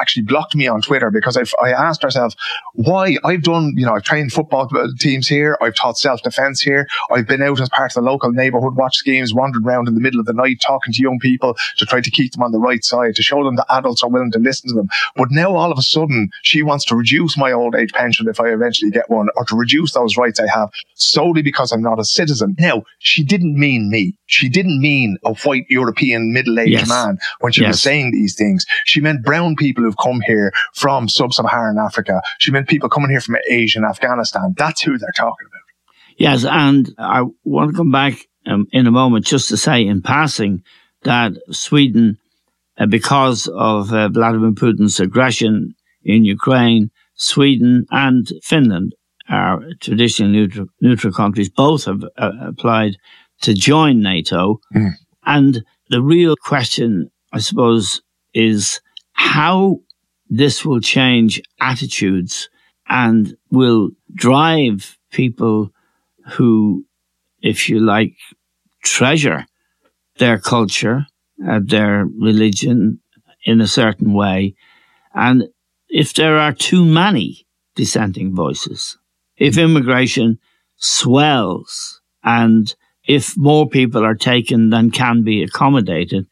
actually 0.00 0.22
blocked 0.22 0.56
me 0.56 0.66
on 0.66 0.80
Twitter 0.80 1.10
because 1.10 1.36
I've, 1.36 1.52
I 1.62 1.70
asked 1.70 2.02
herself 2.02 2.34
why 2.72 3.18
I've 3.24 3.42
done, 3.42 3.74
you 3.76 3.84
know, 3.84 3.94
I've 3.94 4.02
trained 4.02 4.32
football 4.32 4.68
teams 4.98 5.28
here. 5.28 5.56
I've 5.60 5.74
taught 5.74 5.98
self-defense 5.98 6.60
here. 6.62 6.88
I've 7.10 7.26
been 7.26 7.42
out 7.42 7.60
as 7.60 7.68
part 7.68 7.92
of 7.92 8.02
the 8.02 8.10
local 8.10 8.32
neighborhood 8.32 8.76
watch 8.76 8.96
schemes, 8.96 9.34
wandered 9.34 9.66
around 9.66 9.88
in 9.88 9.94
the 9.94 10.00
middle 10.00 10.20
of 10.20 10.26
the 10.26 10.32
night, 10.32 10.60
talking 10.64 10.92
to 10.92 11.02
young 11.02 11.18
people 11.18 11.56
to 11.76 11.86
try 11.86 12.00
to 12.00 12.10
keep 12.10 12.32
them 12.32 12.42
on 12.42 12.52
the 12.52 12.58
right 12.58 12.84
side, 12.84 13.14
to 13.16 13.22
show 13.22 13.44
them 13.44 13.56
that 13.56 13.66
adults 13.70 14.02
are 14.02 14.10
willing 14.10 14.32
to 14.32 14.38
listen 14.38 14.68
to 14.68 14.74
them. 14.74 14.87
But 15.16 15.28
now 15.30 15.54
all 15.56 15.72
of 15.72 15.78
a 15.78 15.82
sudden 15.82 16.30
she 16.42 16.62
wants 16.62 16.84
to 16.86 16.96
reduce 16.96 17.36
my 17.36 17.52
old 17.52 17.74
age 17.74 17.92
pension 17.92 18.28
if 18.28 18.40
I 18.40 18.48
eventually 18.48 18.90
get 18.90 19.10
one 19.10 19.28
or 19.36 19.44
to 19.46 19.56
reduce 19.56 19.92
those 19.92 20.16
rights 20.16 20.40
I 20.40 20.46
have 20.48 20.70
solely 20.94 21.42
because 21.42 21.72
I'm 21.72 21.82
not 21.82 21.98
a 21.98 22.04
citizen. 22.04 22.54
Now, 22.58 22.82
she 22.98 23.24
didn't 23.24 23.58
mean 23.58 23.90
me. 23.90 24.14
She 24.26 24.48
didn't 24.48 24.80
mean 24.80 25.18
a 25.24 25.34
white 25.34 25.66
European 25.68 26.32
middle-aged 26.32 26.70
yes. 26.70 26.88
man 26.88 27.18
when 27.40 27.52
she 27.52 27.62
yes. 27.62 27.68
was 27.68 27.82
saying 27.82 28.12
these 28.12 28.34
things. 28.34 28.66
She 28.84 29.00
meant 29.00 29.24
brown 29.24 29.56
people 29.56 29.84
who've 29.84 29.96
come 29.96 30.20
here 30.26 30.52
from 30.74 31.08
sub-Saharan 31.08 31.78
Africa. 31.78 32.20
She 32.38 32.50
meant 32.50 32.68
people 32.68 32.88
coming 32.88 33.10
here 33.10 33.20
from 33.20 33.36
Asia 33.48 33.78
and 33.78 33.86
Afghanistan. 33.86 34.54
That's 34.56 34.82
who 34.82 34.98
they're 34.98 35.12
talking 35.16 35.46
about. 35.46 35.62
Yes, 36.16 36.44
and 36.44 36.92
I 36.98 37.24
want 37.44 37.70
to 37.70 37.76
come 37.76 37.92
back 37.92 38.26
um, 38.46 38.66
in 38.72 38.86
a 38.86 38.90
moment 38.90 39.24
just 39.24 39.48
to 39.50 39.56
say 39.56 39.86
in 39.86 40.02
passing 40.02 40.62
that 41.02 41.32
Sweden 41.50 42.18
because 42.86 43.48
of 43.48 43.92
uh, 43.92 44.08
Vladimir 44.08 44.52
Putin's 44.52 45.00
aggression 45.00 45.74
in 46.02 46.24
Ukraine, 46.24 46.90
Sweden 47.14 47.86
and 47.90 48.30
Finland 48.42 48.94
are 49.28 49.60
traditionally 49.80 50.32
neutral, 50.32 50.66
neutral 50.80 51.12
countries. 51.12 51.48
Both 51.48 51.84
have 51.86 52.04
uh, 52.16 52.30
applied 52.40 52.96
to 53.42 53.54
join 53.54 54.00
NATO. 54.00 54.60
Mm. 54.74 54.92
And 55.26 55.64
the 55.90 56.02
real 56.02 56.36
question, 56.36 57.10
I 57.32 57.40
suppose, 57.40 58.00
is 58.32 58.80
how 59.12 59.80
this 60.30 60.64
will 60.64 60.80
change 60.80 61.42
attitudes 61.60 62.48
and 62.88 63.36
will 63.50 63.90
drive 64.14 64.96
people 65.10 65.70
who, 66.32 66.84
if 67.42 67.68
you 67.68 67.80
like, 67.80 68.14
treasure 68.82 69.46
their 70.18 70.38
culture 70.38 71.06
uh, 71.46 71.60
their 71.62 72.06
religion 72.06 73.00
in 73.44 73.60
a 73.60 73.66
certain 73.66 74.12
way. 74.12 74.54
And 75.14 75.48
if 75.88 76.14
there 76.14 76.38
are 76.38 76.52
too 76.52 76.84
many 76.84 77.46
dissenting 77.74 78.34
voices, 78.34 78.98
if 79.36 79.56
immigration 79.56 80.38
swells 80.76 82.00
and 82.22 82.74
if 83.06 83.36
more 83.36 83.68
people 83.68 84.04
are 84.04 84.14
taken 84.14 84.70
than 84.70 84.90
can 84.90 85.22
be 85.22 85.42
accommodated, 85.42 86.26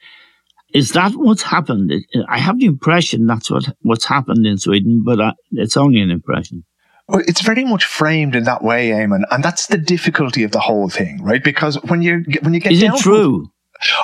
is 0.75 0.91
that 0.91 1.13
what's 1.13 1.43
happened? 1.43 1.93
I 2.29 2.39
have 2.39 2.59
the 2.59 2.67
impression 2.67 3.27
that's 3.27 3.51
what, 3.51 3.65
what's 3.81 4.05
happened 4.05 4.47
in 4.47 4.59
Sweden, 4.59 5.03
but 5.05 5.21
uh, 5.21 5.33
it's 5.53 5.77
only 5.77 6.01
an 6.01 6.11
impression. 6.11 6.65
Well, 7.09 7.23
it's 7.27 7.41
very 7.41 7.65
much 7.65 7.85
framed 7.85 8.35
in 8.35 8.45
that 8.45 8.63
way, 8.63 8.91
Eamon, 8.91 9.23
and 9.31 9.43
that's 9.43 9.69
the 9.69 9.79
difficulty 9.79 10.43
of 10.43 10.51
the 10.51 10.59
whole 10.59 10.89
thing, 10.89 11.23
right? 11.23 11.43
Because 11.43 11.81
when 11.85 12.03
you 12.03 12.25
when 12.43 12.53
you 12.53 12.61
get 12.61 12.73
is 12.73 12.81
down 12.81 12.97
it 12.97 13.01
true? 13.01 13.49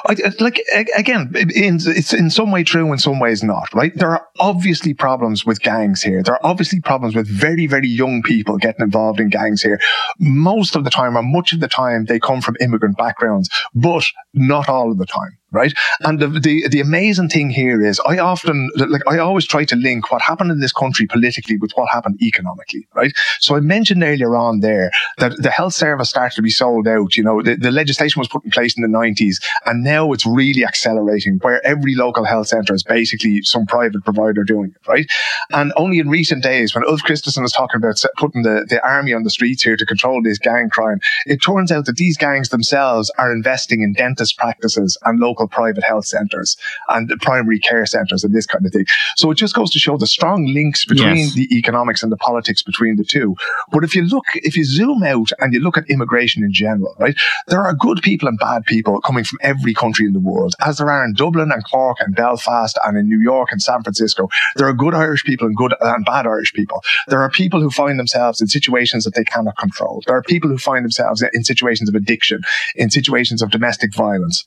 I, 0.06 0.16
like 0.40 0.60
again, 0.94 1.32
in, 1.34 1.78
it's 1.82 2.12
in 2.12 2.30
some 2.30 2.50
way 2.50 2.64
true, 2.64 2.92
in 2.92 2.98
some 2.98 3.18
ways 3.18 3.42
not. 3.42 3.72
Right? 3.74 3.94
There 3.94 4.10
are 4.10 4.26
obviously 4.38 4.94
problems 4.94 5.44
with 5.44 5.60
gangs 5.60 6.02
here. 6.02 6.22
There 6.22 6.34
are 6.34 6.46
obviously 6.46 6.80
problems 6.80 7.14
with 7.14 7.28
very, 7.28 7.66
very 7.66 7.88
young 7.88 8.22
people 8.22 8.58
getting 8.58 8.84
involved 8.84 9.20
in 9.20 9.28
gangs 9.28 9.62
here. 9.62 9.80
Most 10.18 10.76
of 10.76 10.84
the 10.84 10.90
time, 10.90 11.16
or 11.16 11.22
much 11.22 11.52
of 11.52 11.60
the 11.60 11.68
time, 11.68 12.04
they 12.06 12.18
come 12.18 12.40
from 12.40 12.56
immigrant 12.60 12.96
backgrounds, 12.96 13.48
but 13.74 14.04
not 14.34 14.68
all 14.68 14.90
of 14.90 14.98
the 14.98 15.06
time 15.06 15.38
right? 15.52 15.72
And 16.00 16.18
the, 16.18 16.28
the, 16.28 16.68
the 16.68 16.80
amazing 16.80 17.28
thing 17.28 17.50
here 17.50 17.84
is 17.84 18.00
I 18.06 18.18
often 18.18 18.70
like 18.76 19.02
I 19.06 19.18
always 19.18 19.46
try 19.46 19.64
to 19.66 19.76
link 19.76 20.10
what 20.10 20.22
happened 20.22 20.50
in 20.50 20.60
this 20.60 20.72
country 20.72 21.06
politically 21.06 21.56
with 21.58 21.72
what 21.72 21.88
happened 21.90 22.20
economically, 22.22 22.86
right? 22.94 23.12
So 23.40 23.56
I 23.56 23.60
mentioned 23.60 24.02
earlier 24.02 24.34
on 24.36 24.60
there 24.60 24.90
that 25.18 25.32
the 25.38 25.50
health 25.50 25.74
service 25.74 26.10
started 26.10 26.34
to 26.36 26.42
be 26.42 26.50
sold 26.50 26.88
out. 26.88 27.16
You 27.16 27.24
know, 27.24 27.42
the, 27.42 27.56
the 27.56 27.70
legislation 27.70 28.18
was 28.18 28.28
put 28.28 28.44
in 28.44 28.50
place 28.50 28.76
in 28.76 28.82
the 28.82 28.88
nineties, 28.88 29.40
and 29.66 29.84
now 29.84 30.12
it's 30.12 30.26
really 30.26 30.64
accelerating, 30.64 31.38
where 31.42 31.64
every 31.66 31.94
local 31.94 32.24
health 32.24 32.48
centre 32.48 32.74
is 32.74 32.82
basically 32.82 33.42
some 33.42 33.66
private 33.66 34.04
provider 34.04 34.44
doing 34.44 34.72
it, 34.74 34.88
right? 34.88 35.06
And 35.50 35.72
only 35.76 35.98
in 35.98 36.08
recent 36.08 36.42
days, 36.42 36.74
when 36.74 36.84
Ulf 36.88 37.02
Kristersson 37.02 37.42
was 37.42 37.52
talking 37.52 37.76
about 37.76 38.02
putting 38.16 38.42
the, 38.42 38.66
the 38.68 38.84
army 38.86 39.12
on 39.12 39.22
the 39.22 39.30
streets 39.30 39.62
here 39.62 39.76
to 39.76 39.86
control 39.86 40.22
this 40.22 40.38
gang 40.38 40.70
crime, 40.70 41.00
it 41.26 41.42
turns 41.42 41.70
out 41.70 41.86
that 41.86 41.96
these 41.96 42.16
gangs 42.16 42.48
themselves 42.48 43.10
are 43.18 43.32
investing 43.32 43.82
in 43.82 43.92
dentist 43.92 44.36
practices 44.38 44.96
and 45.04 45.20
local 45.20 45.41
local 45.42 45.62
private 45.62 45.84
health 45.84 46.06
centres 46.06 46.56
and 46.88 47.08
the 47.08 47.16
primary 47.16 47.58
care 47.58 47.86
centres 47.86 48.24
and 48.24 48.34
this 48.34 48.46
kind 48.46 48.64
of 48.64 48.72
thing. 48.72 48.86
So 49.16 49.30
it 49.30 49.36
just 49.36 49.54
goes 49.54 49.70
to 49.70 49.78
show 49.78 49.96
the 49.96 50.06
strong 50.06 50.46
links 50.46 50.84
between 50.84 51.16
yes. 51.16 51.34
the 51.34 51.48
economics 51.56 52.02
and 52.02 52.12
the 52.12 52.16
politics 52.16 52.62
between 52.62 52.96
the 52.96 53.04
two. 53.04 53.36
But 53.70 53.84
if 53.84 53.94
you 53.94 54.02
look, 54.02 54.24
if 54.34 54.56
you 54.56 54.64
zoom 54.64 55.02
out 55.02 55.30
and 55.38 55.52
you 55.52 55.60
look 55.60 55.76
at 55.76 55.88
immigration 55.88 56.42
in 56.42 56.52
general, 56.52 56.94
right, 56.98 57.16
there 57.48 57.60
are 57.60 57.74
good 57.74 58.00
people 58.02 58.28
and 58.28 58.38
bad 58.38 58.64
people 58.64 59.00
coming 59.00 59.24
from 59.24 59.38
every 59.42 59.74
country 59.74 60.06
in 60.06 60.12
the 60.12 60.20
world, 60.20 60.54
as 60.64 60.78
there 60.78 60.90
are 60.90 61.04
in 61.04 61.14
Dublin 61.14 61.50
and 61.52 61.64
Cork 61.64 61.98
and 62.00 62.14
Belfast 62.14 62.78
and 62.84 62.96
in 62.96 63.08
New 63.08 63.20
York 63.20 63.48
and 63.52 63.60
San 63.60 63.82
Francisco. 63.82 64.28
There 64.56 64.68
are 64.68 64.72
good 64.72 64.94
Irish 64.94 65.24
people 65.24 65.46
and 65.46 65.56
good 65.56 65.74
and 65.80 66.04
bad 66.04 66.26
Irish 66.26 66.52
people. 66.52 66.82
There 67.08 67.20
are 67.20 67.30
people 67.30 67.60
who 67.60 67.70
find 67.70 67.98
themselves 67.98 68.40
in 68.40 68.48
situations 68.48 69.04
that 69.04 69.14
they 69.14 69.24
cannot 69.24 69.56
control. 69.58 70.02
There 70.06 70.16
are 70.16 70.22
people 70.22 70.50
who 70.50 70.58
find 70.58 70.84
themselves 70.84 71.24
in 71.32 71.44
situations 71.44 71.88
of 71.88 71.94
addiction, 71.94 72.42
in 72.76 72.90
situations 72.90 73.42
of 73.42 73.50
domestic 73.50 73.94
violence 73.94 74.46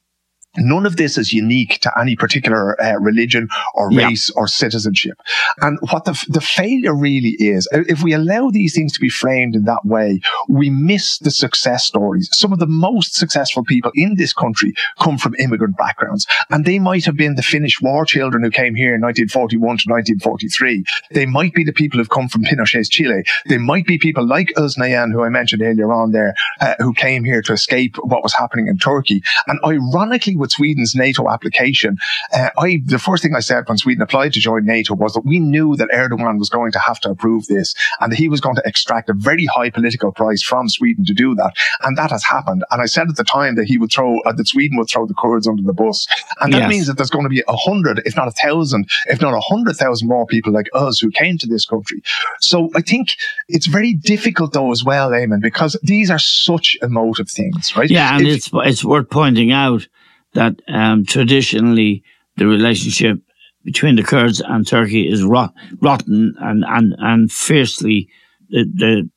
None 0.57 0.85
of 0.85 0.97
this 0.97 1.17
is 1.17 1.33
unique 1.33 1.79
to 1.81 1.91
any 1.99 2.15
particular 2.15 2.81
uh, 2.81 2.97
religion 2.99 3.47
or 3.73 3.91
race 3.91 4.29
yeah. 4.29 4.39
or 4.41 4.47
citizenship. 4.47 5.19
And 5.61 5.77
what 5.91 6.05
the, 6.05 6.25
the 6.29 6.41
failure 6.41 6.95
really 6.95 7.35
is, 7.39 7.67
if 7.71 8.03
we 8.03 8.13
allow 8.13 8.49
these 8.49 8.75
things 8.75 8.93
to 8.93 8.99
be 8.99 9.09
framed 9.09 9.55
in 9.55 9.65
that 9.65 9.85
way, 9.85 10.19
we 10.49 10.69
miss 10.69 11.17
the 11.19 11.31
success 11.31 11.85
stories. 11.85 12.29
Some 12.31 12.53
of 12.53 12.59
the 12.59 12.67
most 12.67 13.15
successful 13.15 13.63
people 13.63 13.91
in 13.95 14.15
this 14.15 14.33
country 14.33 14.73
come 14.99 15.17
from 15.17 15.35
immigrant 15.39 15.77
backgrounds. 15.77 16.25
And 16.49 16.65
they 16.65 16.79
might 16.79 17.05
have 17.05 17.17
been 17.17 17.35
the 17.35 17.41
Finnish 17.41 17.81
war 17.81 18.05
children 18.05 18.43
who 18.43 18.51
came 18.51 18.75
here 18.75 18.95
in 18.95 19.01
1941 19.01 19.59
to 19.59 19.89
1943. 19.89 20.83
They 21.11 21.25
might 21.25 21.53
be 21.53 21.63
the 21.63 21.73
people 21.73 21.99
who've 21.99 22.09
come 22.09 22.27
from 22.27 22.43
Pinochet's 22.43 22.89
Chile. 22.89 23.23
They 23.47 23.57
might 23.57 23.85
be 23.85 23.97
people 23.97 24.25
like 24.25 24.53
Özz 24.57 24.77
Nûjen, 24.77 25.11
who 25.11 25.23
I 25.23 25.29
mentioned 25.29 25.61
earlier 25.61 25.91
on 25.91 26.11
there, 26.11 26.35
uh, 26.61 26.75
who 26.79 26.93
came 26.93 27.23
here 27.23 27.41
to 27.43 27.53
escape 27.53 27.95
what 27.97 28.23
was 28.23 28.33
happening 28.33 28.67
in 28.67 28.77
Turkey. 28.77 29.21
And 29.47 29.59
ironically, 29.65 30.35
with 30.45 30.51
Sweden's 30.51 30.93
NATO 30.95 31.27
application, 31.29 31.97
uh, 32.31 32.49
I 32.57 32.81
the 32.85 32.99
first 32.99 33.23
thing 33.23 33.35
I 33.35 33.39
said 33.39 33.67
when 33.67 33.77
Sweden 33.77 34.03
applied 34.03 34.33
to 34.33 34.39
join 34.39 34.65
NATO 34.65 34.93
was 34.93 35.13
that 35.13 35.25
we 35.25 35.39
knew 35.39 35.75
that 35.75 35.89
Erdogan 35.89 36.37
was 36.37 36.49
going 36.49 36.71
to 36.73 36.79
have 36.79 36.99
to 37.01 37.09
approve 37.09 37.47
this 37.47 37.73
and 37.99 38.11
that 38.11 38.17
he 38.17 38.29
was 38.29 38.41
going 38.41 38.55
to 38.55 38.61
extract 38.65 39.09
a 39.09 39.13
very 39.13 39.45
high 39.45 39.71
political 39.71 40.11
price 40.11 40.43
from 40.43 40.69
Sweden 40.69 41.03
to 41.05 41.13
do 41.13 41.33
that. 41.35 41.53
And 41.81 41.97
that 41.97 42.11
has 42.11 42.23
happened. 42.23 42.63
And 42.69 42.81
I 42.81 42.85
said 42.85 43.09
at 43.09 43.15
the 43.15 43.23
time 43.23 43.55
that 43.55 43.65
he 43.65 43.77
would 43.79 43.91
throw, 43.91 44.19
uh, 44.21 44.33
that 44.33 44.47
Sweden 44.47 44.77
would 44.77 44.89
throw 44.89 45.07
the 45.07 45.15
Kurds 45.15 45.47
under 45.47 45.63
the 45.63 45.73
bus. 45.73 46.05
And 46.41 46.53
that 46.53 46.63
yes. 46.63 46.69
means 46.69 46.87
that 46.87 46.97
there's 46.97 47.09
going 47.09 47.25
to 47.25 47.29
be 47.29 47.43
a 47.47 47.55
hundred, 47.55 48.01
if 48.05 48.15
not 48.15 48.27
a 48.27 48.31
thousand, 48.31 48.87
if 49.07 49.21
not 49.21 49.33
a 49.33 49.39
hundred 49.39 49.75
thousand 49.75 50.07
more 50.07 50.27
people 50.27 50.53
like 50.53 50.69
us 50.73 50.99
who 50.99 51.09
came 51.09 51.37
to 51.39 51.47
this 51.47 51.65
country. 51.65 52.03
So 52.39 52.69
I 52.75 52.81
think 52.81 53.15
it's 53.47 53.67
very 53.67 53.93
difficult 53.93 54.53
though 54.53 54.71
as 54.71 54.83
well, 54.83 55.09
Eamon, 55.09 55.41
because 55.41 55.77
these 55.81 56.11
are 56.11 56.19
such 56.19 56.77
emotive 56.81 57.29
things, 57.29 57.75
right? 57.75 57.89
Yeah. 57.89 58.17
And 58.17 58.27
if, 58.27 58.35
it's, 58.37 58.49
it's 58.53 58.85
worth 58.85 59.09
pointing 59.09 59.51
out 59.51 59.87
that 60.35 60.61
um, 60.67 61.05
traditionally 61.05 62.03
the 62.37 62.45
relationship 62.47 63.17
between 63.63 63.95
the 63.95 64.03
Kurds 64.03 64.41
and 64.41 64.65
Turkey 64.65 65.09
is 65.09 65.23
rot- 65.23 65.53
rotten 65.81 66.35
and, 66.39 66.63
and, 66.67 66.95
and 66.99 67.31
fiercely 67.31 68.07
the, 68.49 68.65
the 68.75 69.09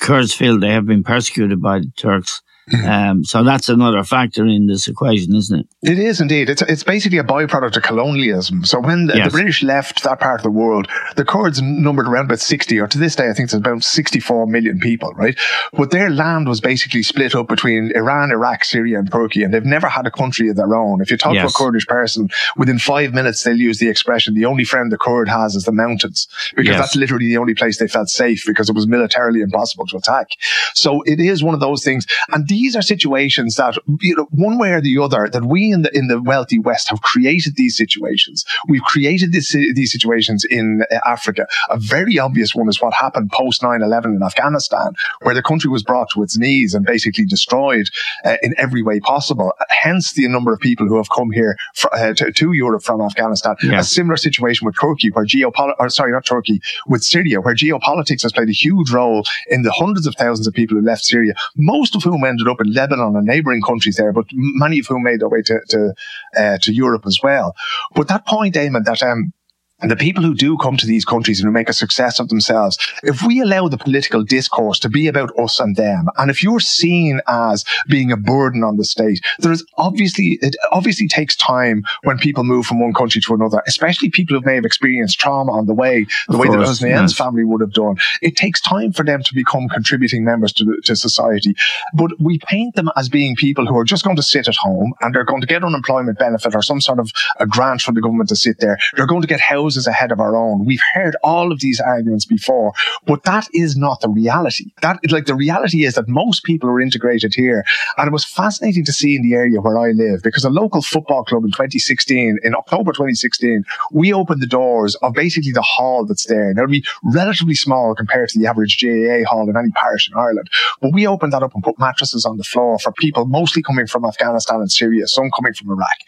Kurds 0.00 0.32
feel 0.32 0.58
they 0.58 0.72
have 0.72 0.86
been 0.86 1.02
persecuted 1.02 1.60
by 1.60 1.80
the 1.80 1.90
Turks 1.96 2.42
um, 2.84 3.24
so 3.24 3.44
that's 3.44 3.68
another 3.68 4.02
factor 4.02 4.44
in 4.44 4.66
this 4.66 4.88
equation, 4.88 5.36
isn't 5.36 5.60
it? 5.60 5.68
It 5.82 5.98
is 6.00 6.20
indeed. 6.20 6.50
It's 6.50 6.62
it's 6.62 6.82
basically 6.82 7.18
a 7.18 7.24
byproduct 7.24 7.76
of 7.76 7.82
colonialism. 7.84 8.64
So 8.64 8.80
when 8.80 9.06
the, 9.06 9.16
yes. 9.16 9.26
the, 9.26 9.30
British 9.30 9.62
left 9.62 10.02
that 10.02 10.18
part 10.18 10.40
of 10.40 10.42
the 10.42 10.50
world, 10.50 10.88
the 11.16 11.24
Kurds 11.24 11.62
numbered 11.62 12.08
around 12.08 12.24
about 12.24 12.40
60, 12.40 12.80
or 12.80 12.88
to 12.88 12.98
this 12.98 13.14
day, 13.14 13.30
I 13.30 13.34
think 13.34 13.46
it's 13.46 13.54
about 13.54 13.84
64 13.84 14.48
million 14.48 14.80
people, 14.80 15.12
right? 15.14 15.38
But 15.74 15.92
their 15.92 16.10
land 16.10 16.48
was 16.48 16.60
basically 16.60 17.04
split 17.04 17.36
up 17.36 17.46
between 17.46 17.92
Iran, 17.94 18.32
Iraq, 18.32 18.64
Syria, 18.64 18.98
and 18.98 19.10
Turkey, 19.10 19.44
and 19.44 19.54
they've 19.54 19.64
never 19.64 19.88
had 19.88 20.06
a 20.06 20.10
country 20.10 20.48
of 20.48 20.56
their 20.56 20.74
own. 20.74 21.00
If 21.00 21.10
you 21.10 21.16
talk 21.16 21.34
yes. 21.34 21.52
to 21.52 21.56
a 21.56 21.64
Kurdish 21.64 21.86
person, 21.86 22.28
within 22.56 22.80
five 22.80 23.14
minutes, 23.14 23.44
they'll 23.44 23.56
use 23.56 23.78
the 23.78 23.88
expression, 23.88 24.34
the 24.34 24.44
only 24.44 24.64
friend 24.64 24.90
the 24.90 24.98
Kurd 24.98 25.28
has 25.28 25.54
is 25.54 25.64
the 25.64 25.72
mountains, 25.72 26.26
because 26.56 26.70
yes. 26.70 26.80
that's 26.80 26.96
literally 26.96 27.26
the 27.26 27.36
only 27.36 27.54
place 27.54 27.78
they 27.78 27.86
felt 27.86 28.08
safe 28.08 28.42
because 28.44 28.68
it 28.68 28.74
was 28.74 28.88
militarily 28.88 29.40
impossible 29.40 29.86
to 29.86 29.96
attack. 29.96 30.30
So 30.74 31.02
it 31.02 31.20
is 31.20 31.44
one 31.44 31.54
of 31.54 31.60
those 31.60 31.84
things. 31.84 32.06
And 32.32 32.48
these 32.56 32.74
are 32.74 32.82
situations 32.82 33.56
that, 33.56 33.76
you 34.00 34.16
know, 34.16 34.26
one 34.30 34.58
way 34.58 34.70
or 34.72 34.80
the 34.80 34.98
other, 34.98 35.28
that 35.30 35.44
we 35.44 35.70
in 35.70 35.82
the 35.82 35.90
in 35.96 36.06
the 36.08 36.20
wealthy 36.22 36.58
West 36.58 36.88
have 36.88 37.02
created 37.02 37.56
these 37.56 37.76
situations. 37.76 38.44
We've 38.66 38.82
created 38.82 39.32
this, 39.32 39.52
these 39.52 39.92
situations 39.92 40.44
in 40.44 40.82
uh, 40.90 40.98
Africa. 41.04 41.46
A 41.70 41.78
very 41.78 42.18
obvious 42.18 42.54
one 42.54 42.68
is 42.68 42.80
what 42.80 42.94
happened 42.94 43.30
post 43.30 43.60
9-11 43.60 44.16
in 44.16 44.22
Afghanistan, 44.22 44.94
where 45.22 45.34
the 45.34 45.42
country 45.42 45.70
was 45.70 45.82
brought 45.82 46.08
to 46.10 46.22
its 46.22 46.38
knees 46.38 46.72
and 46.74 46.86
basically 46.86 47.26
destroyed 47.26 47.88
uh, 48.24 48.36
in 48.42 48.54
every 48.56 48.82
way 48.82 49.00
possible. 49.00 49.52
Hence 49.68 50.14
the 50.14 50.26
number 50.28 50.52
of 50.52 50.60
people 50.60 50.86
who 50.86 50.96
have 50.96 51.10
come 51.10 51.30
here 51.30 51.56
for, 51.74 51.92
uh, 51.94 52.14
to, 52.14 52.32
to, 52.32 52.52
Europe 52.52 52.82
from 52.82 53.02
Afghanistan. 53.02 53.54
Yeah. 53.62 53.80
A 53.80 53.84
similar 53.84 54.16
situation 54.16 54.64
with 54.64 54.76
Turkey, 54.80 55.10
where 55.10 55.26
geopolitics, 55.26 55.92
sorry, 55.92 56.12
not 56.12 56.24
Turkey, 56.24 56.62
with 56.86 57.02
Syria, 57.02 57.40
where 57.42 57.54
geopolitics 57.54 58.22
has 58.22 58.32
played 58.32 58.48
a 58.48 58.52
huge 58.52 58.90
role 58.90 59.24
in 59.48 59.60
the 59.62 59.72
hundreds 59.72 60.06
of 60.06 60.14
thousands 60.14 60.46
of 60.46 60.54
people 60.54 60.76
who 60.76 60.82
left 60.82 61.04
Syria, 61.04 61.34
most 61.56 61.94
of 61.94 62.02
whom 62.02 62.24
ended 62.24 62.45
up 62.48 62.60
in 62.60 62.72
Lebanon 62.72 63.16
and 63.16 63.26
neighboring 63.26 63.62
countries 63.62 63.96
there, 63.96 64.12
but 64.12 64.26
many 64.32 64.78
of 64.78 64.86
whom 64.86 65.02
made 65.02 65.20
their 65.20 65.28
way 65.28 65.42
to 65.42 65.60
to, 65.68 65.94
uh, 66.36 66.58
to 66.62 66.72
Europe 66.72 67.06
as 67.06 67.20
well. 67.22 67.54
But 67.94 68.08
that 68.08 68.26
point, 68.26 68.54
Eamon, 68.54 68.84
that 68.84 69.02
um, 69.02 69.32
and 69.80 69.90
the 69.90 69.96
people 69.96 70.22
who 70.22 70.34
do 70.34 70.56
come 70.56 70.76
to 70.76 70.86
these 70.86 71.04
countries 71.04 71.38
and 71.38 71.46
who 71.46 71.52
make 71.52 71.68
a 71.68 71.74
success 71.74 72.18
of 72.18 72.28
themselves, 72.28 72.78
if 73.02 73.22
we 73.22 73.40
allow 73.40 73.68
the 73.68 73.76
political 73.76 74.22
discourse 74.22 74.78
to 74.78 74.88
be 74.88 75.06
about 75.06 75.38
us 75.38 75.60
and 75.60 75.76
them, 75.76 76.08
and 76.16 76.30
if 76.30 76.42
you're 76.42 76.60
seen 76.60 77.20
as 77.28 77.64
being 77.86 78.10
a 78.10 78.16
burden 78.16 78.64
on 78.64 78.78
the 78.78 78.84
state, 78.84 79.20
there 79.38 79.52
is 79.52 79.64
obviously, 79.76 80.38
it 80.40 80.56
obviously 80.72 81.06
takes 81.08 81.36
time 81.36 81.84
when 82.04 82.16
people 82.16 82.42
move 82.42 82.64
from 82.64 82.80
one 82.80 82.94
country 82.94 83.20
to 83.20 83.34
another, 83.34 83.62
especially 83.66 84.08
people 84.08 84.38
who 84.38 84.44
may 84.46 84.54
have 84.54 84.64
experienced 84.64 85.18
trauma 85.18 85.52
on 85.52 85.66
the 85.66 85.74
way, 85.74 86.06
the 86.28 86.34
of 86.34 86.40
way 86.40 86.46
course, 86.46 86.80
that 86.80 86.86
Özz 86.86 86.88
Nûjen's 86.88 87.12
yes. 87.12 87.18
family 87.18 87.44
would 87.44 87.60
have 87.60 87.74
done. 87.74 87.96
It 88.22 88.36
takes 88.36 88.62
time 88.62 88.92
for 88.92 89.04
them 89.04 89.22
to 89.24 89.34
become 89.34 89.68
contributing 89.68 90.24
members 90.24 90.54
to, 90.54 90.80
to 90.84 90.96
society. 90.96 91.54
But 91.92 92.12
we 92.18 92.38
paint 92.38 92.76
them 92.76 92.90
as 92.96 93.10
being 93.10 93.36
people 93.36 93.66
who 93.66 93.76
are 93.76 93.84
just 93.84 94.04
going 94.04 94.16
to 94.16 94.22
sit 94.22 94.48
at 94.48 94.56
home 94.56 94.94
and 95.02 95.14
they're 95.14 95.24
going 95.24 95.42
to 95.42 95.46
get 95.46 95.64
unemployment 95.64 96.18
benefit 96.18 96.54
or 96.54 96.62
some 96.62 96.80
sort 96.80 96.98
of 96.98 97.12
a 97.38 97.46
grant 97.46 97.82
from 97.82 97.94
the 97.94 98.00
government 98.00 98.30
to 98.30 98.36
sit 98.36 98.60
there. 98.60 98.78
They're 98.94 99.06
going 99.06 99.20
to 99.20 99.28
get 99.28 99.40
housed 99.40 99.65
noses 99.66 99.86
ahead 99.86 100.12
of 100.12 100.20
our 100.20 100.36
own. 100.36 100.64
We've 100.64 100.86
heard 100.94 101.16
all 101.24 101.50
of 101.50 101.58
these 101.60 101.80
arguments 101.80 102.24
before, 102.24 102.72
but 103.04 103.24
that 103.24 103.48
is 103.52 103.76
not 103.76 104.00
the 104.00 104.08
reality. 104.08 104.66
That 104.82 104.98
like 105.10 105.26
the 105.26 105.34
reality 105.34 105.84
is 105.84 105.94
that 105.94 106.08
most 106.08 106.44
people 106.44 106.70
are 106.70 106.80
integrated 106.80 107.34
here. 107.34 107.64
And 107.96 108.06
it 108.06 108.12
was 108.12 108.24
fascinating 108.24 108.84
to 108.84 108.92
see 108.92 109.16
in 109.16 109.22
the 109.22 109.34
area 109.34 109.60
where 109.60 109.78
I 109.78 109.90
live 109.90 110.22
because 110.22 110.44
a 110.44 110.50
local 110.50 110.82
football 110.82 111.24
club 111.24 111.44
in 111.44 111.50
2016, 111.50 112.38
in 112.44 112.54
October 112.54 112.92
2016, 112.92 113.64
we 113.92 114.12
opened 114.12 114.40
the 114.40 114.46
doors 114.46 114.94
of 115.02 115.14
basically 115.14 115.52
the 115.52 115.62
hall 115.62 116.06
that's 116.06 116.26
there. 116.26 116.54
Now 116.54 116.62
it'll 116.62 116.70
be 116.70 116.84
relatively 117.02 117.54
small 117.54 117.94
compared 117.94 118.28
to 118.30 118.38
the 118.38 118.46
average 118.46 118.78
GAA 118.80 119.28
hall 119.28 119.48
in 119.50 119.56
any 119.56 119.70
parish 119.70 120.08
in 120.08 120.16
Ireland, 120.16 120.48
but 120.80 120.92
we 120.92 121.06
opened 121.06 121.32
that 121.32 121.42
up 121.42 121.54
and 121.54 121.64
put 121.64 121.78
mattresses 121.78 122.24
on 122.24 122.36
the 122.36 122.44
floor 122.44 122.78
for 122.78 122.92
people 122.92 123.26
mostly 123.26 123.62
coming 123.62 123.86
from 123.86 124.04
Afghanistan 124.04 124.60
and 124.60 124.70
Syria, 124.70 125.06
some 125.08 125.30
coming 125.36 125.54
from 125.54 125.70
Iraq. 125.70 125.98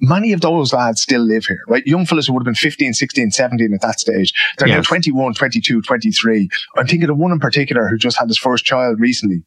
Many 0.00 0.32
of 0.32 0.40
those 0.40 0.72
lads 0.72 1.02
still 1.02 1.22
live 1.22 1.46
here, 1.46 1.64
right? 1.68 1.84
Young 1.86 2.06
fellas 2.06 2.28
who 2.28 2.34
would 2.34 2.42
have 2.42 2.52
been 2.52 2.54
15, 2.54 2.94
16, 2.94 3.07
16, 3.08 3.30
17 3.30 3.72
at 3.72 3.80
that 3.80 3.98
stage. 3.98 4.34
They're 4.58 4.68
now 4.68 4.82
21, 4.82 5.34
22, 5.34 5.82
23. 5.82 6.48
I'm 6.76 6.86
thinking 6.86 7.08
of 7.08 7.16
one 7.16 7.32
in 7.32 7.38
particular 7.38 7.88
who 7.88 7.96
just 7.96 8.18
had 8.18 8.28
his 8.28 8.38
first 8.38 8.64
child 8.64 9.00
recently 9.00 9.44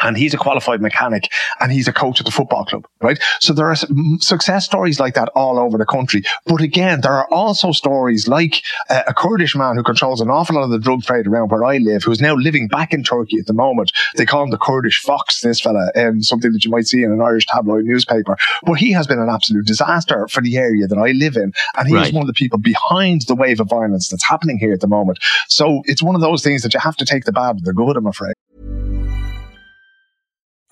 and 0.00 0.16
he's 0.16 0.34
a 0.34 0.38
qualified 0.38 0.80
mechanic 0.80 1.30
and 1.60 1.70
he's 1.72 1.88
a 1.88 1.92
coach 1.92 2.20
at 2.20 2.26
the 2.26 2.32
football 2.32 2.64
club, 2.64 2.86
right? 3.00 3.18
So 3.40 3.52
there 3.52 3.70
are 3.70 3.76
success 4.20 4.64
stories 4.64 4.98
like 4.98 5.14
that 5.14 5.28
all 5.34 5.58
over 5.58 5.76
the 5.76 5.86
country. 5.86 6.22
But 6.46 6.60
again, 6.60 7.02
there 7.02 7.12
are 7.12 7.28
also 7.32 7.72
stories 7.72 8.26
like 8.26 8.62
uh, 8.88 9.02
a 9.06 9.14
Kurdish 9.14 9.54
man 9.54 9.76
who 9.76 9.82
controls 9.82 10.20
an 10.20 10.30
awful 10.30 10.56
lot 10.56 10.64
of 10.64 10.70
the 10.70 10.78
drug 10.78 11.02
trade 11.02 11.26
around 11.26 11.50
where 11.50 11.64
I 11.64 11.78
live, 11.78 12.04
who's 12.04 12.20
now 12.20 12.34
living 12.34 12.68
back 12.68 12.92
in 12.92 13.02
Turkey 13.02 13.38
at 13.38 13.46
the 13.46 13.52
moment. 13.52 13.92
They 14.16 14.26
call 14.26 14.44
him 14.44 14.50
the 14.50 14.58
Kurdish 14.58 15.00
fox, 15.00 15.40
this 15.40 15.60
fella, 15.60 15.90
um, 15.96 16.22
something 16.22 16.52
that 16.52 16.64
you 16.64 16.70
might 16.70 16.86
see 16.86 17.02
in 17.02 17.12
an 17.12 17.20
Irish 17.20 17.46
tabloid 17.46 17.84
newspaper. 17.84 18.36
But 18.64 18.74
he 18.74 18.92
has 18.92 19.06
been 19.06 19.18
an 19.18 19.28
absolute 19.28 19.66
disaster 19.66 20.26
for 20.28 20.40
the 20.40 20.56
area 20.56 20.86
that 20.86 20.98
I 20.98 21.12
live 21.12 21.36
in. 21.36 21.52
And 21.76 21.88
he's 21.88 21.96
right. 21.96 22.12
one 22.12 22.22
of 22.22 22.28
the 22.28 22.32
people 22.32 22.58
behind 22.58 23.22
the 23.22 23.34
wave 23.34 23.60
of 23.60 23.68
violence 23.68 24.08
that's 24.08 24.26
happening 24.26 24.58
here 24.58 24.72
at 24.72 24.80
the 24.80 24.88
moment. 24.88 25.18
So 25.48 25.82
it's 25.84 26.02
one 26.02 26.14
of 26.14 26.20
those 26.20 26.42
things 26.42 26.62
that 26.62 26.74
you 26.74 26.80
have 26.80 26.96
to 26.96 27.04
take 27.04 27.24
the 27.24 27.32
bad 27.32 27.56
with 27.56 27.64
the 27.64 27.72
good, 27.72 27.96
I'm 27.96 28.06
afraid. 28.06 28.34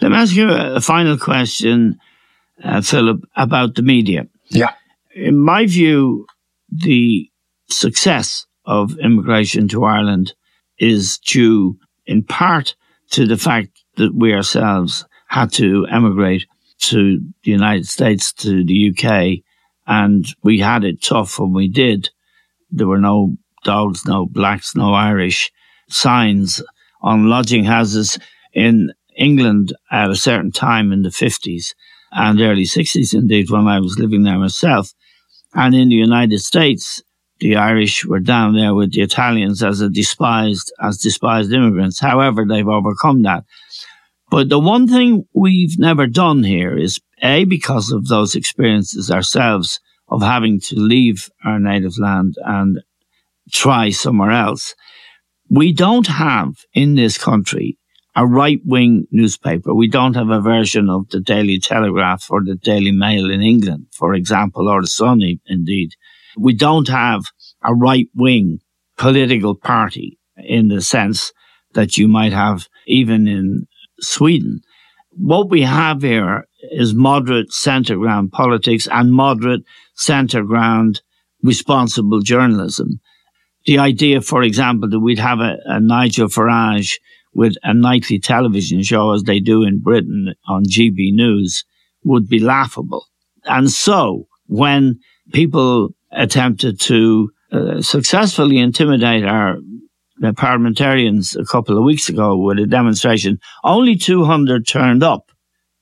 Let 0.00 0.10
me 0.10 0.16
ask 0.16 0.34
you 0.34 0.50
a 0.50 0.80
final 0.80 1.18
question, 1.18 1.98
uh, 2.62 2.82
Philip, 2.82 3.22
about 3.36 3.74
the 3.74 3.82
media. 3.82 4.26
Yeah. 4.48 4.72
In 5.14 5.38
my 5.38 5.66
view, 5.66 6.26
the 6.70 7.28
success 7.68 8.46
of 8.64 8.96
immigration 8.98 9.68
to 9.68 9.84
Ireland 9.84 10.34
is 10.78 11.18
due 11.18 11.78
in 12.06 12.22
part 12.22 12.76
to 13.10 13.26
the 13.26 13.36
fact 13.36 13.70
that 13.96 14.14
we 14.14 14.34
ourselves 14.34 15.04
had 15.28 15.52
to 15.52 15.86
emigrate 15.90 16.46
to 16.78 17.18
the 17.42 17.50
United 17.50 17.86
States, 17.86 18.32
to 18.32 18.64
the 18.64 18.90
UK, 18.90 19.42
and 19.86 20.26
we 20.42 20.60
had 20.60 20.84
it 20.84 21.02
tough 21.02 21.38
when 21.38 21.52
we 21.52 21.68
did. 21.68 22.10
There 22.70 22.86
were 22.86 23.00
no 23.00 23.36
dogs, 23.64 24.06
no 24.06 24.26
blacks, 24.26 24.76
no 24.76 24.94
Irish 24.94 25.50
signs 25.88 26.62
on 27.00 27.28
lodging 27.28 27.64
houses 27.64 28.18
in 28.52 28.92
England 29.18 29.74
at 29.90 30.10
a 30.10 30.16
certain 30.16 30.52
time 30.52 30.92
in 30.92 31.02
the 31.02 31.10
50s 31.10 31.74
and 32.12 32.40
early 32.40 32.64
60s, 32.64 33.12
indeed, 33.12 33.50
when 33.50 33.66
I 33.66 33.80
was 33.80 33.98
living 33.98 34.22
there 34.22 34.38
myself. 34.38 34.92
And 35.54 35.74
in 35.74 35.88
the 35.88 35.96
United 35.96 36.40
States, 36.40 37.02
the 37.40 37.56
Irish 37.56 38.04
were 38.04 38.20
down 38.20 38.54
there 38.54 38.74
with 38.74 38.92
the 38.92 39.02
Italians 39.02 39.62
as 39.62 39.80
a 39.80 39.88
despised, 39.88 40.72
as 40.80 40.98
despised 40.98 41.52
immigrants. 41.52 42.00
However, 42.00 42.44
they've 42.48 42.66
overcome 42.66 43.22
that. 43.22 43.44
But 44.30 44.48
the 44.48 44.58
one 44.58 44.86
thing 44.86 45.24
we've 45.34 45.78
never 45.78 46.06
done 46.06 46.42
here 46.44 46.76
is 46.76 47.00
A, 47.22 47.44
because 47.44 47.90
of 47.92 48.08
those 48.08 48.34
experiences 48.34 49.10
ourselves 49.10 49.80
of 50.08 50.22
having 50.22 50.60
to 50.60 50.76
leave 50.76 51.28
our 51.44 51.58
native 51.58 51.98
land 51.98 52.34
and 52.44 52.80
try 53.52 53.90
somewhere 53.90 54.30
else. 54.30 54.74
We 55.50 55.72
don't 55.72 56.06
have 56.06 56.50
in 56.74 56.94
this 56.94 57.16
country 57.16 57.78
a 58.18 58.26
right 58.26 58.60
wing 58.64 59.06
newspaper. 59.12 59.72
We 59.72 59.86
don't 59.86 60.16
have 60.16 60.30
a 60.30 60.40
version 60.40 60.90
of 60.90 61.08
the 61.10 61.20
Daily 61.20 61.60
Telegraph 61.60 62.26
or 62.28 62.42
the 62.42 62.56
Daily 62.56 62.90
Mail 62.90 63.30
in 63.30 63.42
England, 63.42 63.86
for 63.92 64.12
example, 64.12 64.68
or 64.68 64.80
the 64.80 64.88
Sun, 64.88 65.20
indeed. 65.46 65.90
We 66.36 66.52
don't 66.52 66.88
have 66.88 67.22
a 67.62 67.72
right 67.76 68.08
wing 68.16 68.58
political 68.96 69.54
party 69.54 70.18
in 70.36 70.66
the 70.66 70.82
sense 70.82 71.32
that 71.74 71.96
you 71.96 72.08
might 72.08 72.32
have 72.32 72.66
even 72.88 73.28
in 73.28 73.68
Sweden. 74.00 74.62
What 75.10 75.48
we 75.48 75.62
have 75.62 76.02
here 76.02 76.48
is 76.72 76.94
moderate 76.94 77.52
centre 77.52 77.98
ground 77.98 78.32
politics 78.32 78.88
and 78.90 79.12
moderate 79.12 79.62
centre 79.94 80.42
ground 80.42 81.02
responsible 81.40 82.22
journalism. 82.22 83.00
The 83.64 83.78
idea, 83.78 84.22
for 84.22 84.42
example, 84.42 84.88
that 84.90 84.98
we'd 84.98 85.20
have 85.20 85.38
a, 85.38 85.58
a 85.66 85.78
Nigel 85.78 86.26
Farage 86.26 86.94
with 87.34 87.54
a 87.62 87.74
nightly 87.74 88.18
television 88.18 88.82
show 88.82 89.12
as 89.12 89.22
they 89.22 89.40
do 89.40 89.62
in 89.62 89.80
Britain 89.80 90.34
on 90.48 90.64
GB 90.64 91.12
News 91.12 91.64
would 92.04 92.28
be 92.28 92.38
laughable. 92.38 93.06
And 93.44 93.70
so 93.70 94.26
when 94.46 94.98
people 95.32 95.90
attempted 96.10 96.80
to 96.80 97.30
uh, 97.52 97.80
successfully 97.80 98.58
intimidate 98.58 99.24
our 99.24 99.58
parliamentarians 100.36 101.36
a 101.36 101.44
couple 101.44 101.78
of 101.78 101.84
weeks 101.84 102.08
ago 102.08 102.36
with 102.36 102.58
a 102.58 102.66
demonstration. 102.66 103.38
Only 103.64 103.96
200 103.96 104.66
turned 104.66 105.02
up 105.02 105.30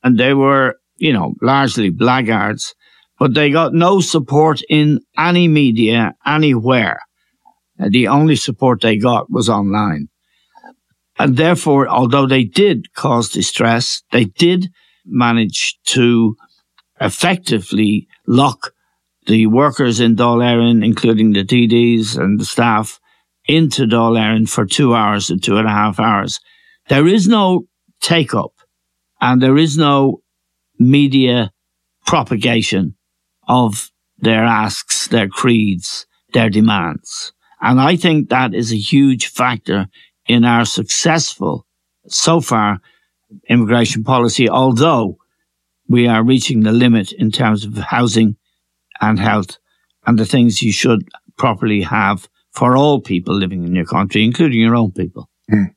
and 0.02 0.18
they 0.18 0.34
were, 0.34 0.76
you 0.96 1.12
know, 1.12 1.34
largely 1.42 1.90
blackguards, 1.90 2.74
but 3.18 3.34
they 3.34 3.50
got 3.50 3.72
no 3.72 4.00
support 4.00 4.60
in 4.68 5.00
any 5.18 5.48
media 5.48 6.14
anywhere. 6.26 7.00
Uh, 7.80 7.88
the 7.90 8.08
only 8.08 8.36
support 8.36 8.80
they 8.80 8.98
got 8.98 9.30
was 9.30 9.48
online. 9.48 10.08
And 11.18 11.36
therefore, 11.36 11.88
although 11.88 12.26
they 12.26 12.44
did 12.44 12.92
cause 12.94 13.30
distress, 13.30 14.02
they 14.12 14.24
did 14.24 14.70
manage 15.04 15.78
to 15.86 16.36
effectively 17.00 18.06
lock 18.26 18.72
the 19.26 19.46
workers 19.46 19.98
in 20.00 20.16
Dáil 20.16 20.84
including 20.84 21.32
the 21.32 21.44
TDs 21.44 22.16
and 22.16 22.38
the 22.38 22.44
staff, 22.44 23.00
into 23.48 23.86
Dáil 23.86 24.48
for 24.48 24.66
two 24.66 24.94
hours 24.94 25.28
to 25.28 25.36
two 25.36 25.56
and 25.56 25.66
a 25.66 25.70
half 25.70 26.00
hours. 26.00 26.40
There 26.88 27.06
is 27.06 27.28
no 27.28 27.66
take 28.00 28.34
up 28.34 28.52
and 29.20 29.40
there 29.40 29.56
is 29.56 29.78
no 29.78 30.22
media 30.78 31.52
propagation 32.06 32.96
of 33.48 33.90
their 34.18 34.44
asks, 34.44 35.08
their 35.08 35.28
creeds, 35.28 36.06
their 36.32 36.50
demands. 36.50 37.32
And 37.60 37.80
I 37.80 37.96
think 37.96 38.28
that 38.28 38.54
is 38.54 38.72
a 38.72 38.76
huge 38.76 39.28
factor 39.28 39.86
in 40.28 40.44
our 40.44 40.64
successful, 40.64 41.66
so 42.08 42.40
far, 42.40 42.80
immigration 43.48 44.04
policy, 44.04 44.48
although 44.48 45.18
we 45.88 46.06
are 46.06 46.24
reaching 46.24 46.60
the 46.60 46.72
limit 46.72 47.12
in 47.12 47.30
terms 47.30 47.64
of 47.64 47.76
housing 47.76 48.36
and 49.00 49.18
health 49.18 49.58
and 50.06 50.18
the 50.18 50.26
things 50.26 50.62
you 50.62 50.72
should 50.72 51.08
properly 51.36 51.82
have 51.82 52.28
for 52.52 52.76
all 52.76 53.00
people 53.00 53.34
living 53.34 53.64
in 53.64 53.74
your 53.74 53.84
country, 53.84 54.24
including 54.24 54.60
your 54.60 54.74
own 54.74 54.90
people. 54.92 55.28
Mm. 55.50 55.74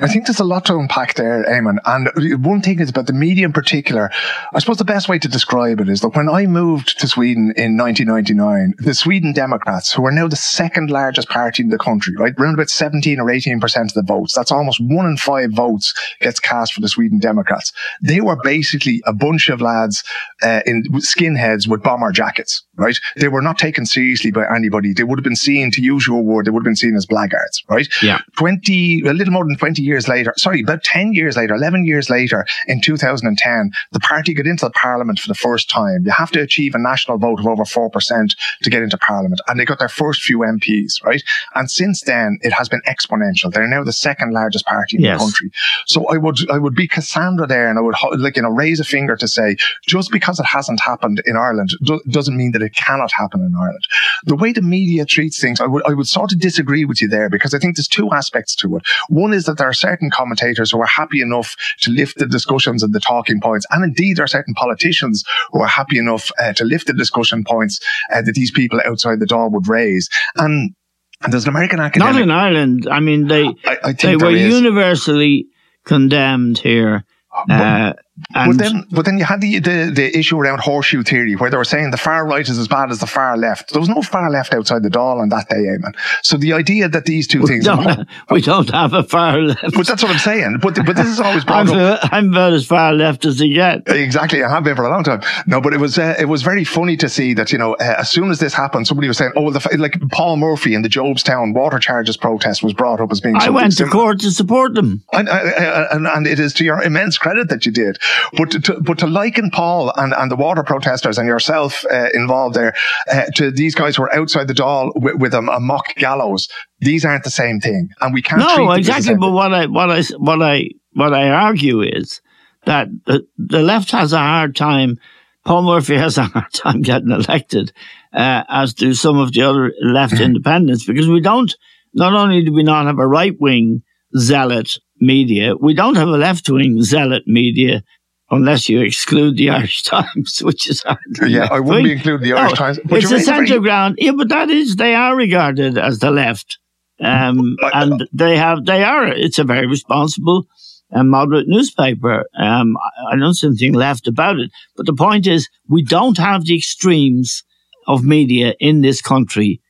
I 0.00 0.08
think 0.08 0.26
there's 0.26 0.40
a 0.40 0.44
lot 0.44 0.64
to 0.66 0.76
unpack 0.76 1.14
there, 1.14 1.44
Eamon. 1.44 1.78
And 1.84 2.44
one 2.44 2.60
thing 2.60 2.80
is 2.80 2.90
about 2.90 3.06
the 3.06 3.12
media 3.12 3.46
in 3.46 3.52
particular. 3.52 4.10
I 4.54 4.58
suppose 4.58 4.78
the 4.78 4.84
best 4.84 5.08
way 5.08 5.18
to 5.18 5.28
describe 5.28 5.80
it 5.80 5.88
is 5.88 6.00
that 6.00 6.16
when 6.16 6.28
I 6.28 6.46
moved 6.46 6.98
to 7.00 7.08
Sweden 7.08 7.52
in 7.56 7.76
1999, 7.76 8.74
the 8.78 8.94
Sweden 8.94 9.32
Democrats, 9.32 9.92
who 9.92 10.04
are 10.06 10.12
now 10.12 10.28
the 10.28 10.36
second 10.36 10.90
largest 10.90 11.28
party 11.28 11.62
in 11.62 11.70
the 11.70 11.78
country, 11.78 12.14
right, 12.16 12.34
around 12.38 12.54
about 12.54 12.70
17 12.70 13.20
or 13.20 13.30
18 13.30 13.60
percent 13.60 13.90
of 13.90 13.94
the 13.94 14.12
votes, 14.12 14.34
that's 14.34 14.52
almost 14.52 14.80
one 14.80 15.06
in 15.06 15.16
five 15.16 15.50
votes 15.52 15.94
gets 16.20 16.40
cast 16.40 16.72
for 16.72 16.80
the 16.80 16.88
Sweden 16.88 17.18
Democrats. 17.18 17.72
They 18.02 18.20
were 18.20 18.36
basically 18.42 19.02
a 19.06 19.12
bunch 19.12 19.48
of 19.48 19.60
lads 19.60 20.04
uh, 20.42 20.60
in 20.66 20.84
skinheads 20.94 21.68
with 21.68 21.82
bomber 21.82 22.12
jackets, 22.12 22.64
right? 22.76 22.96
They 23.16 23.28
were 23.28 23.42
not 23.42 23.58
taken 23.58 23.86
seriously 23.86 24.30
by 24.30 24.44
anybody. 24.54 24.92
They 24.92 25.04
would 25.04 25.18
have 25.18 25.24
been 25.24 25.36
seen, 25.36 25.70
to 25.72 25.82
use 25.82 26.06
your 26.06 26.22
word, 26.22 26.46
they 26.46 26.50
would 26.50 26.60
have 26.60 26.64
been 26.64 26.76
seen 26.76 26.96
as 26.96 27.06
blackguards, 27.06 27.62
right? 27.68 27.88
Yeah. 28.02 28.20
20, 28.38 29.02
a 29.06 29.12
little 29.12 29.32
more 29.32 29.44
than 29.44 29.55
20 29.56 29.82
years 29.82 30.08
later, 30.08 30.32
sorry, 30.36 30.60
about 30.60 30.82
10 30.84 31.12
years 31.12 31.36
later, 31.36 31.54
11 31.54 31.84
years 31.84 32.10
later, 32.10 32.44
in 32.66 32.80
2010, 32.80 33.70
the 33.92 34.00
party 34.00 34.34
got 34.34 34.46
into 34.46 34.64
the 34.64 34.70
parliament 34.70 35.18
for 35.18 35.28
the 35.28 35.34
first 35.34 35.68
time. 35.70 36.04
You 36.04 36.12
have 36.12 36.30
to 36.32 36.40
achieve 36.40 36.74
a 36.74 36.78
national 36.78 37.18
vote 37.18 37.40
of 37.40 37.46
over 37.46 37.64
4% 37.64 38.36
to 38.62 38.70
get 38.70 38.82
into 38.82 38.98
parliament. 38.98 39.40
And 39.48 39.58
they 39.58 39.64
got 39.64 39.78
their 39.78 39.88
first 39.88 40.22
few 40.22 40.38
MPs, 40.38 41.04
right? 41.04 41.22
And 41.54 41.70
since 41.70 42.02
then, 42.02 42.38
it 42.42 42.52
has 42.52 42.68
been 42.68 42.82
exponential. 42.86 43.52
They're 43.52 43.66
now 43.66 43.84
the 43.84 43.92
second 43.92 44.32
largest 44.32 44.66
party 44.66 44.96
in 44.96 45.02
yes. 45.02 45.18
the 45.18 45.24
country. 45.24 45.50
So 45.86 46.06
I 46.06 46.16
would, 46.16 46.38
I 46.50 46.58
would 46.58 46.74
be 46.74 46.88
Cassandra 46.88 47.46
there 47.46 47.68
and 47.68 47.78
I 47.78 47.82
would, 47.82 47.94
like, 48.18 48.36
you 48.36 48.42
know, 48.42 48.50
raise 48.50 48.80
a 48.80 48.84
finger 48.84 49.16
to 49.16 49.28
say, 49.28 49.56
just 49.86 50.10
because 50.10 50.38
it 50.40 50.46
hasn't 50.46 50.80
happened 50.80 51.22
in 51.26 51.36
Ireland 51.36 51.70
do- 51.82 52.02
doesn't 52.08 52.36
mean 52.36 52.52
that 52.52 52.62
it 52.62 52.74
cannot 52.74 53.12
happen 53.12 53.40
in 53.40 53.54
Ireland. 53.54 53.86
The 54.24 54.36
way 54.36 54.52
the 54.52 54.62
media 54.62 55.04
treats 55.04 55.40
things, 55.40 55.60
I 55.60 55.66
would, 55.66 55.82
I 55.86 55.94
would 55.94 56.06
sort 56.06 56.32
of 56.32 56.40
disagree 56.40 56.84
with 56.84 57.00
you 57.00 57.08
there 57.08 57.28
because 57.28 57.54
I 57.54 57.58
think 57.58 57.76
there's 57.76 57.88
two 57.88 58.10
aspects 58.12 58.54
to 58.56 58.76
it. 58.76 58.82
One 59.08 59.32
is 59.32 59.45
that 59.46 59.58
there 59.58 59.68
are 59.68 59.72
certain 59.72 60.10
commentators 60.10 60.70
who 60.70 60.80
are 60.80 60.86
happy 60.86 61.20
enough 61.20 61.56
to 61.80 61.90
lift 61.90 62.18
the 62.18 62.26
discussions 62.26 62.82
and 62.82 62.94
the 62.94 63.00
talking 63.00 63.40
points. 63.40 63.66
And 63.70 63.84
indeed, 63.84 64.16
there 64.16 64.24
are 64.24 64.28
certain 64.28 64.54
politicians 64.54 65.24
who 65.52 65.60
are 65.60 65.68
happy 65.68 65.98
enough 65.98 66.30
uh, 66.38 66.52
to 66.54 66.64
lift 66.64 66.86
the 66.86 66.92
discussion 66.92 67.44
points 67.44 67.80
uh, 68.12 68.22
that 68.22 68.34
these 68.34 68.50
people 68.50 68.80
outside 68.84 69.20
the 69.20 69.26
door 69.26 69.48
would 69.48 69.68
raise. 69.68 70.08
And 70.36 70.74
And 71.22 71.32
there's 71.32 71.44
an 71.44 71.50
American 71.50 71.80
academic. 71.80 72.14
Not 72.14 72.22
in 72.22 72.30
Ireland. 72.30 72.88
I 72.90 73.00
mean, 73.00 73.26
they 73.26 73.44
I, 73.44 73.78
I 73.84 73.92
they 73.92 74.16
were 74.16 74.30
universally 74.30 75.46
condemned 75.84 76.58
here. 76.58 77.04
Uh, 77.34 77.44
but 77.92 77.98
then, 78.30 78.86
but 78.90 79.04
then 79.04 79.18
you 79.18 79.24
had 79.24 79.40
the, 79.40 79.58
the, 79.58 79.92
the 79.94 80.18
issue 80.18 80.38
around 80.38 80.60
horseshoe 80.60 81.02
theory, 81.02 81.34
where 81.34 81.50
they 81.50 81.56
were 81.56 81.64
saying 81.64 81.90
the 81.90 81.96
far 81.96 82.26
right 82.26 82.48
is 82.48 82.58
as 82.58 82.68
bad 82.68 82.90
as 82.90 82.98
the 82.98 83.06
far 83.06 83.36
left. 83.36 83.72
There 83.72 83.80
was 83.80 83.88
no 83.88 84.02
far 84.02 84.30
left 84.30 84.54
outside 84.54 84.82
the 84.82 84.88
Dáil 84.88 85.20
on 85.20 85.28
that 85.30 85.48
day, 85.48 85.56
Eamon. 85.56 85.94
So 86.22 86.36
the 86.36 86.52
idea 86.54 86.88
that 86.88 87.04
these 87.04 87.26
two 87.26 87.42
we 87.42 87.46
things, 87.46 87.64
don't, 87.64 87.86
are, 87.86 88.06
we 88.30 88.40
don't 88.40 88.70
have 88.70 88.94
a 88.94 89.02
far 89.02 89.38
left. 89.38 89.74
But 89.74 89.86
that's 89.86 90.02
what 90.02 90.12
I'm 90.12 90.18
saying. 90.18 90.58
But 90.62 90.76
but 90.86 90.96
this 90.96 91.06
is 91.06 91.20
always 91.20 91.44
brought 91.44 91.68
I'm, 91.68 91.78
up. 91.78 92.00
I'm 92.10 92.30
about 92.30 92.54
as 92.54 92.66
far 92.66 92.92
left 92.94 93.24
as 93.24 93.40
you 93.40 93.54
get. 93.54 93.82
Exactly, 93.86 94.42
I 94.42 94.48
have 94.48 94.64
been 94.64 94.76
for 94.76 94.84
a 94.84 94.90
long 94.90 95.04
time. 95.04 95.22
No, 95.46 95.60
but 95.60 95.74
it 95.74 95.80
was 95.80 95.98
uh, 95.98 96.14
it 96.18 96.26
was 96.26 96.42
very 96.42 96.64
funny 96.64 96.96
to 96.96 97.08
see 97.08 97.34
that 97.34 97.52
you 97.52 97.58
know 97.58 97.74
uh, 97.74 97.96
as 97.98 98.10
soon 98.10 98.30
as 98.30 98.38
this 98.38 98.54
happened, 98.54 98.86
somebody 98.86 99.08
was 99.08 99.18
saying, 99.18 99.32
"Oh, 99.36 99.42
well, 99.42 99.52
the, 99.52 99.76
like 99.78 100.00
Paul 100.10 100.36
Murphy 100.36 100.74
in 100.74 100.82
the 100.82 100.88
Jobstown 100.88 101.54
water 101.54 101.78
charges 101.78 102.16
protest 102.16 102.62
was 102.62 102.72
brought 102.72 103.00
up 103.00 103.12
as 103.12 103.20
being." 103.20 103.36
I 103.36 103.50
went 103.50 103.76
to 103.76 103.86
court 103.86 104.20
to 104.20 104.30
support 104.30 104.74
them, 104.74 105.02
and, 105.12 105.28
and, 105.28 106.06
and 106.06 106.26
it 106.26 106.40
is 106.40 106.54
to 106.54 106.64
your 106.64 106.82
immense 106.82 107.18
credit 107.18 107.48
that 107.50 107.66
you 107.66 107.72
did. 107.72 107.98
But 108.36 108.50
to, 108.50 108.80
but 108.80 108.98
to 108.98 109.06
liken 109.06 109.50
Paul 109.50 109.92
and, 109.96 110.12
and 110.12 110.30
the 110.30 110.36
water 110.36 110.62
protesters 110.62 111.18
and 111.18 111.26
yourself 111.28 111.84
uh, 111.90 112.08
involved 112.14 112.54
there 112.54 112.74
uh, 113.10 113.24
to 113.36 113.50
these 113.50 113.74
guys 113.74 113.96
who 113.96 114.02
are 114.04 114.14
outside 114.14 114.48
the 114.48 114.54
Dáil 114.54 114.92
with, 114.94 115.16
with 115.16 115.34
a, 115.34 115.38
a, 115.38 115.60
mock 115.60 115.94
gallows, 115.96 116.48
these 116.80 117.04
aren't 117.04 117.24
the 117.24 117.30
same 117.30 117.60
thing, 117.60 117.88
and 118.00 118.14
we 118.14 118.22
can't. 118.22 118.40
No, 118.40 118.72
exactly. 118.72 119.14
But 119.16 119.32
what 119.32 119.52
I 119.52 119.66
what 119.66 119.90
I 119.90 120.02
what 120.18 120.42
I 120.42 120.70
what 120.92 121.14
I 121.14 121.28
argue 121.28 121.82
is 121.82 122.20
that 122.64 122.88
the, 123.06 123.26
the 123.38 123.62
left 123.62 123.90
has 123.92 124.12
a 124.12 124.18
hard 124.18 124.56
time. 124.56 124.98
Paul 125.44 125.62
Murphy 125.62 125.96
has 125.96 126.18
a 126.18 126.24
hard 126.24 126.52
time 126.52 126.82
getting 126.82 127.12
elected, 127.12 127.72
uh, 128.12 128.42
as 128.48 128.74
do 128.74 128.94
some 128.94 129.18
of 129.18 129.32
the 129.32 129.42
other 129.42 129.72
left 129.80 130.14
mm-hmm. 130.14 130.24
independents, 130.24 130.84
because 130.84 131.08
we 131.08 131.20
don't. 131.20 131.56
Not 131.94 132.12
only 132.12 132.44
do 132.44 132.52
we 132.52 132.62
not 132.62 132.86
have 132.86 132.98
a 132.98 133.06
right 133.06 133.34
wing 133.40 133.82
zealot 134.18 134.76
media, 135.00 135.54
we 135.56 135.74
don't 135.74 135.94
have 135.94 136.08
a 136.08 136.16
left 136.16 136.48
wing 136.48 136.82
zealot 136.82 137.22
media 137.26 137.82
unless 138.30 138.68
you 138.68 138.80
exclude 138.80 139.36
the 139.36 139.50
Irish 139.50 139.82
Times, 139.84 140.40
which 140.42 140.68
is 140.68 140.82
hard. 140.82 140.98
Yeah, 141.26 141.48
I 141.50 141.60
wouldn't 141.60 141.84
be 141.84 141.92
including 141.92 142.28
the 142.28 142.38
Irish 142.38 142.52
no, 142.52 142.56
Times. 142.56 142.80
But 142.84 143.02
it's 143.02 143.12
a 143.12 143.20
centre 143.20 143.60
ground. 143.60 143.96
Yeah, 143.98 144.12
but 144.12 144.28
that 144.28 144.50
is 144.50 144.76
they 144.76 144.94
are 144.94 145.16
regarded 145.16 145.78
as 145.78 145.98
the 145.98 146.10
left, 146.10 146.58
um, 147.00 147.56
and 147.74 148.08
they 148.12 148.36
have 148.36 148.64
they 148.64 148.84
are. 148.84 149.06
It's 149.06 149.38
a 149.38 149.44
very 149.44 149.66
responsible 149.66 150.46
and 150.90 151.10
moderate 151.10 151.48
newspaper. 151.48 152.24
Um, 152.38 152.76
I 153.10 153.16
don't 153.16 153.34
see 153.34 153.48
anything 153.48 153.74
left 153.74 154.06
about 154.06 154.38
it. 154.38 154.50
But 154.76 154.86
the 154.86 154.94
point 154.94 155.26
is, 155.26 155.48
we 155.68 155.82
don't 155.82 156.18
have 156.18 156.44
the 156.44 156.56
extremes 156.56 157.42
of 157.86 158.04
media 158.04 158.54
in 158.60 158.82
this 158.82 159.02
country. 159.02 159.60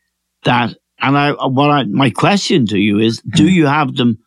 That 0.45 0.75
and 1.01 1.17
I 1.17 1.33
what 1.33 1.71
I, 1.71 1.85
my 1.85 2.11
question 2.11 2.67
to 2.67 2.79
you 2.79 2.99
is, 2.99 3.21
do 3.35 3.45
hmm. 3.45 3.51
you 3.51 3.67
have 3.67 3.97
them 3.97 4.19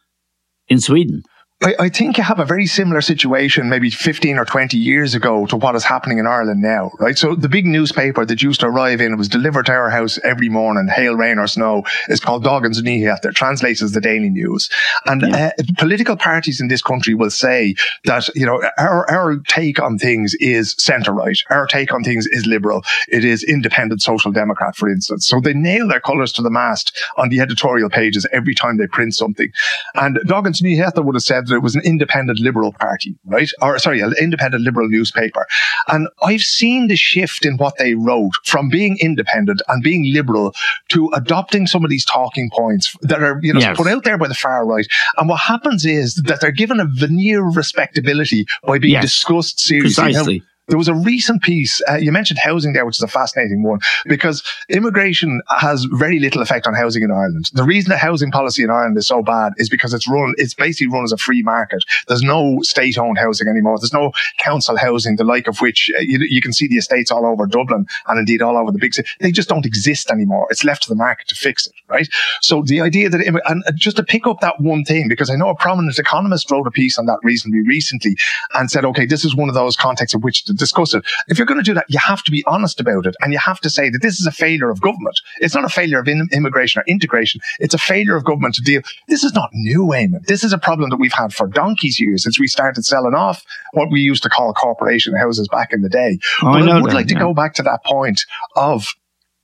in 0.68 0.80
Sweden? 0.80 1.24
I, 1.62 1.76
I, 1.78 1.90
think 1.90 2.18
you 2.18 2.24
have 2.24 2.40
a 2.40 2.46
very 2.46 2.66
similar 2.66 3.02
situation 3.02 3.68
maybe 3.68 3.90
15 3.90 4.38
or 4.38 4.46
20 4.46 4.78
years 4.78 5.14
ago 5.14 5.46
to 5.48 5.58
what 5.58 5.76
is 5.76 5.84
happening 5.84 6.18
in 6.18 6.26
Ireland 6.26 6.62
now, 6.62 6.92
right? 7.00 7.18
So 7.18 7.36
the 7.36 7.50
big 7.50 7.66
newspaper 7.66 8.26
that 8.26 8.42
used 8.42 8.62
to 8.62 8.68
arrive 8.68 9.02
in, 9.02 9.12
it 9.12 9.18
was 9.18 9.28
delivered 9.28 9.66
to 9.66 9.74
our 9.74 9.90
house 9.90 10.18
every 10.24 10.48
morning, 10.48 10.88
hail, 10.88 11.16
rain 11.16 11.38
or 11.38 11.48
snow, 11.48 11.84
is 12.08 12.22
called 12.22 12.46
Dagens 12.46 12.82
Nyheter, 12.82 13.36
translates 13.36 13.82
as 13.82 13.92
the 13.92 14.00
Daily 14.00 14.30
News. 14.30 14.70
And 15.06 15.22
yeah. 15.22 15.52
uh, 15.60 15.64
political 15.78 16.16
parties 16.16 16.62
in 16.62 16.70
this 16.70 16.82
country 16.82 17.14
will 17.14 17.30
say 17.30 17.76
that, 18.06 18.30
you 18.36 18.46
know, 18.46 18.64
our, 18.78 19.10
our 19.12 19.40
take 19.50 19.82
on 19.82 19.98
things 19.98 20.36
is 20.36 20.76
centre 20.78 21.12
right. 21.12 21.38
Our 21.50 21.68
take 21.68 21.94
on 21.94 22.06
things 22.06 22.26
is 22.28 22.46
liberal. 22.46 22.86
It 23.10 23.26
is 23.26 23.44
independent 23.44 24.02
social 24.02 24.32
democrat, 24.32 24.78
for 24.78 24.88
instance. 24.88 25.28
So 25.28 25.42
they 25.42 25.54
nail 25.54 25.90
their 25.90 26.00
colours 26.00 26.32
to 26.34 26.42
the 26.42 26.50
mast 26.50 26.98
on 27.18 27.28
the 27.28 27.42
editorial 27.42 27.90
pages 27.90 28.26
every 28.32 28.56
time 28.56 28.78
they 28.78 28.88
print 28.88 29.14
something. 29.14 29.52
And 29.96 30.16
Dagens 30.26 30.62
Nyheter 30.62 31.04
would 31.04 31.16
have 31.16 31.24
said 31.24 31.49
that 31.50 31.56
it 31.56 31.64
was 31.64 31.76
an 31.76 31.82
independent 31.84 32.40
liberal 32.40 32.74
party, 32.74 33.16
right? 33.26 33.50
Or 33.62 33.78
sorry, 33.80 34.02
an 34.02 34.14
independent 34.20 34.64
liberal 34.64 34.88
newspaper. 34.90 35.46
And 35.88 36.08
I've 36.24 36.42
seen 36.42 36.88
the 36.88 36.96
shift 36.96 37.46
in 37.46 37.58
what 37.58 37.78
they 37.78 37.96
wrote 37.96 38.34
from 38.46 38.70
being 38.70 38.98
independent 39.02 39.62
and 39.68 39.84
being 39.84 40.14
liberal 40.14 40.54
to 40.90 41.10
adopting 41.14 41.68
some 41.68 41.84
of 41.84 41.90
these 41.90 42.06
talking 42.06 42.50
points 42.52 42.96
that 43.02 43.22
are, 43.22 43.40
you 43.42 43.54
know, 43.54 43.60
yes. 43.60 43.78
put 43.78 43.88
out 43.88 44.04
there 44.04 44.18
by 44.18 44.28
the 44.28 44.34
far 44.34 44.66
right. 44.66 44.88
And 45.18 45.30
what 45.30 45.40
happens 45.40 45.86
is 45.86 46.16
that 46.26 46.42
they're 46.42 46.52
given 46.52 46.80
a 46.80 46.86
veneer 46.86 47.48
of 47.48 47.58
respectability 47.58 48.46
by 48.64 48.80
being 48.80 48.94
yes. 48.94 49.04
discussed 49.04 49.60
seriously. 49.60 50.04
Precisely. 50.04 50.40
Now, 50.40 50.46
there 50.70 50.78
was 50.78 50.88
a 50.88 50.94
recent 50.94 51.42
piece, 51.42 51.82
uh, 51.90 51.96
you 51.96 52.12
mentioned 52.12 52.40
housing 52.42 52.74
there, 52.74 52.86
which 52.86 52.98
is 52.98 53.04
a 53.04 53.08
fascinating 53.08 53.64
one, 53.64 53.80
because 54.06 54.44
immigration 54.70 55.42
has 55.60 55.86
very 55.92 56.20
little 56.20 56.42
effect 56.42 56.68
on 56.68 56.74
housing 56.74 57.04
in 57.04 57.12
Ireland. 57.12 57.50
The 57.54 57.64
reason 57.64 57.90
the 57.90 57.98
housing 57.98 58.32
policy 58.32 58.64
in 58.64 58.70
Ireland 58.70 58.98
is 58.98 59.08
so 59.08 59.22
bad 59.22 59.54
is 59.58 59.70
because 59.70 59.94
it's 59.94 60.08
run, 60.08 60.34
it's 60.38 60.54
basically 60.54 60.94
run 60.94 61.04
as 61.04 61.12
a 61.12 61.18
free 61.18 61.42
market. 61.42 61.84
There's 62.08 62.22
no 62.22 62.60
state 62.62 62.98
owned 62.98 63.18
housing 63.18 63.48
anymore. 63.48 63.78
There's 63.80 63.94
no 63.94 64.12
council 64.38 64.78
housing, 64.78 65.16
the 65.16 65.24
like 65.24 65.48
of 65.48 65.60
which 65.60 65.92
uh, 65.98 66.02
you, 66.02 66.20
you, 66.30 66.42
can 66.42 66.54
see 66.54 66.68
the 66.68 66.78
estates 66.78 67.12
all 67.12 67.26
over 67.26 67.46
Dublin 67.46 67.86
and 68.08 68.20
indeed 68.20 68.42
all 68.42 68.58
over 68.58 68.72
the 68.72 68.80
big 68.80 68.94
city. 68.94 69.10
They 69.20 69.32
just 69.32 69.50
don't 69.50 69.66
exist 69.66 70.10
anymore. 70.12 70.48
It's 70.50 70.64
left 70.64 70.84
to 70.84 70.90
the 70.90 70.96
market 70.96 71.28
to 71.30 71.36
fix 71.36 71.68
it, 71.68 71.74
right? 71.88 72.08
So 72.42 72.62
the 72.62 72.82
idea 72.82 73.10
that, 73.10 73.22
and 73.46 73.64
just 73.76 73.98
to 73.98 74.04
pick 74.04 74.28
up 74.28 74.40
that 74.42 74.60
one 74.60 74.84
thing, 74.84 75.10
because 75.10 75.30
I 75.30 75.36
know 75.36 75.50
a 75.50 75.56
prominent 75.56 75.98
economist 75.98 76.52
wrote 76.52 76.68
a 76.68 76.72
piece 76.72 76.98
on 76.98 77.06
that 77.08 77.20
reasonably 77.24 77.62
recently 77.68 78.16
and 78.54 78.70
said, 78.70 78.86
okay, 78.86 79.06
this 79.06 79.26
is 79.26 79.36
one 79.36 79.50
of 79.50 79.56
those 79.56 79.76
contexts 79.76 80.14
in 80.14 80.22
which 80.22 80.46
discuss 80.60 80.94
it. 80.94 81.04
If 81.28 81.38
you're 81.38 81.48
going 81.48 81.60
to 81.60 81.64
do 81.64 81.74
that, 81.74 81.86
you 81.90 82.00
have 82.00 82.24
to 82.24 82.32
be 82.32 82.44
honest 82.46 82.80
about 82.80 83.06
it. 83.06 83.16
And 83.22 83.34
you 83.34 83.40
have 83.40 83.60
to 83.62 83.70
say 83.70 83.90
that 83.90 84.02
this 84.02 84.20
is 84.20 84.28
a 84.28 84.32
failure 84.32 84.70
of 84.70 84.82
government. 84.82 85.22
It's 85.40 85.56
not 85.56 85.66
a 85.66 85.70
failure 85.70 86.00
of 86.00 86.08
in- 86.08 86.30
immigration 86.32 86.82
or 86.82 86.84
integration. 86.88 87.42
It's 87.60 87.74
a 87.74 87.80
failure 87.80 88.16
of 88.16 88.24
government 88.24 88.56
to 88.56 88.62
deal. 88.62 88.82
This 89.08 89.24
is 89.24 89.34
not 89.34 89.50
new, 89.54 89.86
Eamon. 89.88 90.26
This 90.26 90.44
is 90.44 90.54
a 90.54 90.58
problem 90.58 90.90
that 90.92 90.98
we've 90.98 91.14
had 91.14 91.34
for 91.34 91.48
donkey's 91.48 92.00
years 92.00 92.24
since 92.24 92.40
we 92.40 92.48
started 92.48 92.86
selling 92.86 93.16
off 93.16 93.44
what 93.74 93.90
we 93.90 94.02
used 94.02 94.24
to 94.24 94.30
call 94.30 94.54
corporation 94.54 95.16
houses 95.16 95.48
back 95.48 95.74
in 95.74 95.82
the 95.82 95.90
day. 95.90 96.20
Oh, 96.42 96.52
but 96.52 96.70
I, 96.70 96.78
I 96.78 96.82
would 96.82 96.92
that, 96.92 96.96
like 96.96 97.08
to 97.08 97.16
go 97.16 97.34
back 97.34 97.54
to 97.56 97.64
that 97.64 97.84
point 97.84 98.26
of 98.56 98.88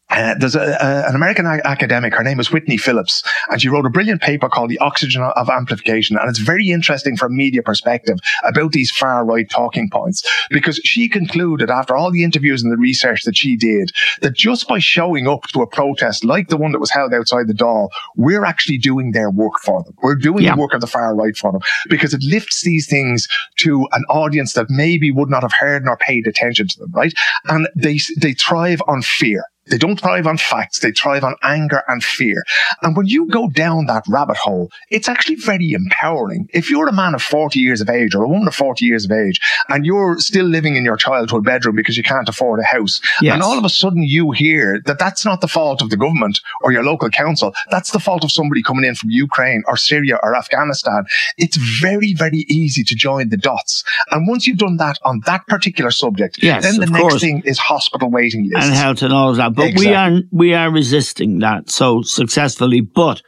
uh, 0.09 0.35
there's 0.37 0.55
a, 0.55 0.61
a, 0.61 1.09
an 1.09 1.15
American 1.15 1.45
a- 1.45 1.65
academic. 1.65 2.13
Her 2.13 2.23
name 2.23 2.39
is 2.39 2.51
Whitney 2.51 2.77
Phillips, 2.77 3.23
and 3.49 3.59
she 3.59 3.69
wrote 3.69 3.85
a 3.85 3.89
brilliant 3.89 4.21
paper 4.21 4.47
called 4.49 4.69
"The 4.69 4.77
Oxygen 4.79 5.23
of 5.23 5.49
Amplification." 5.49 6.17
And 6.17 6.29
it's 6.29 6.39
very 6.39 6.69
interesting 6.69 7.17
from 7.17 7.31
a 7.31 7.35
media 7.35 7.63
perspective 7.63 8.19
about 8.43 8.71
these 8.71 8.91
far 8.91 9.25
right 9.25 9.49
talking 9.49 9.89
points 9.89 10.23
because 10.51 10.77
she 10.83 11.09
concluded 11.09 11.71
after 11.71 11.95
all 11.95 12.11
the 12.11 12.23
interviews 12.23 12.61
and 12.61 12.71
the 12.71 12.77
research 12.77 13.23
that 13.23 13.35
she 13.35 13.55
did 13.55 13.91
that 14.21 14.35
just 14.35 14.67
by 14.67 14.79
showing 14.79 15.27
up 15.27 15.43
to 15.47 15.61
a 15.61 15.67
protest 15.67 16.23
like 16.23 16.49
the 16.49 16.57
one 16.57 16.71
that 16.71 16.79
was 16.79 16.91
held 16.91 17.13
outside 17.13 17.47
the 17.47 17.53
Dáil, 17.53 17.89
we're 18.15 18.45
actually 18.45 18.77
doing 18.77 19.11
their 19.11 19.31
work 19.31 19.59
for 19.63 19.83
them. 19.83 19.93
We're 20.03 20.15
doing 20.15 20.43
yeah. 20.43 20.55
the 20.55 20.61
work 20.61 20.73
of 20.73 20.81
the 20.81 20.87
far 20.87 21.15
right 21.15 21.35
for 21.35 21.51
them 21.51 21.61
because 21.89 22.13
it 22.13 22.23
lifts 22.23 22.61
these 22.61 22.87
things 22.87 23.27
to 23.57 23.87
an 23.91 24.03
audience 24.09 24.53
that 24.53 24.67
maybe 24.69 25.09
would 25.09 25.29
not 25.29 25.41
have 25.41 25.53
heard 25.53 25.83
nor 25.83 25.97
paid 25.97 26.27
attention 26.27 26.67
to 26.67 26.79
them, 26.79 26.91
right? 26.91 27.13
And 27.45 27.67
they 27.75 27.99
they 28.17 28.33
thrive 28.33 28.81
on 28.87 29.01
fear. 29.01 29.45
They 29.67 29.77
don't 29.77 29.99
thrive 29.99 30.27
on 30.27 30.37
facts. 30.37 30.79
They 30.79 30.91
thrive 30.91 31.23
on 31.23 31.35
anger 31.41 31.83
and 31.87 32.03
fear. 32.03 32.43
And 32.81 32.95
when 32.95 33.07
you 33.07 33.27
go 33.27 33.49
down 33.49 33.87
that 33.87 34.03
rabbit 34.07 34.37
hole, 34.37 34.71
it's 34.91 35.09
actually 35.09 35.35
very 35.35 35.71
empowering. 35.71 36.49
If 36.53 36.69
you're 36.69 36.87
a 36.87 36.93
man 36.93 37.15
of 37.15 37.21
40 37.21 37.59
years 37.59 37.81
of 37.81 37.89
age 37.89 38.13
or 38.13 38.23
a 38.23 38.27
woman 38.27 38.47
of 38.47 38.55
40 38.55 38.85
years 38.85 39.05
of 39.05 39.11
age 39.11 39.41
and 39.69 39.85
you're 39.85 40.19
still 40.19 40.45
living 40.45 40.75
in 40.75 40.85
your 40.85 40.97
childhood 40.97 41.43
bedroom 41.43 41.75
because 41.75 41.97
you 41.97 42.03
can't 42.03 42.29
afford 42.29 42.59
a 42.59 42.63
house, 42.63 43.01
yes. 43.21 43.33
and 43.33 43.41
all 43.41 43.57
of 43.57 43.65
a 43.65 43.69
sudden 43.69 44.03
you 44.03 44.31
hear 44.31 44.81
that 44.85 44.99
that's 44.99 45.25
not 45.25 45.41
the 45.41 45.47
fault 45.47 45.81
of 45.81 45.89
the 45.89 45.97
government 45.97 46.41
or 46.61 46.71
your 46.71 46.83
local 46.83 47.09
council, 47.09 47.53
that's 47.71 47.91
the 47.91 47.99
fault 47.99 48.23
of 48.23 48.31
somebody 48.31 48.61
coming 48.61 48.85
in 48.85 48.93
from 48.93 49.09
Ukraine 49.09 49.63
or 49.67 49.77
Syria 49.77 50.19
or 50.21 50.35
Afghanistan, 50.35 51.05
it's 51.37 51.57
very, 51.57 52.13
very 52.13 52.45
easy 52.49 52.83
to 52.83 52.95
join 52.95 53.29
the 53.29 53.37
dots. 53.37 53.83
And 54.11 54.27
once 54.27 54.45
you've 54.45 54.57
done 54.57 54.77
that 54.77 54.99
on 55.03 55.21
that 55.25 55.47
particular 55.47 55.91
subject, 55.91 56.41
yes, 56.43 56.63
then 56.63 56.79
the 56.79 56.85
next 56.85 57.01
course. 57.01 57.21
thing 57.21 57.41
is 57.45 57.57
hospital 57.57 58.11
waiting 58.11 58.49
lists. 58.49 58.69
And 58.69 58.75
health 58.75 59.01
and 59.01 59.13
all 59.13 59.31
of 59.31 59.37
that. 59.37 59.54
But 59.55 59.69
exactly. 59.69 59.87
we 59.87 59.95
are 59.95 60.21
we 60.31 60.53
are 60.53 60.71
resisting 60.71 61.39
that 61.39 61.69
so 61.69 62.01
successfully. 62.01 62.81
But 62.81 63.21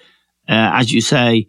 uh, 0.49 0.71
as 0.73 0.91
you 0.91 1.01
say, 1.01 1.47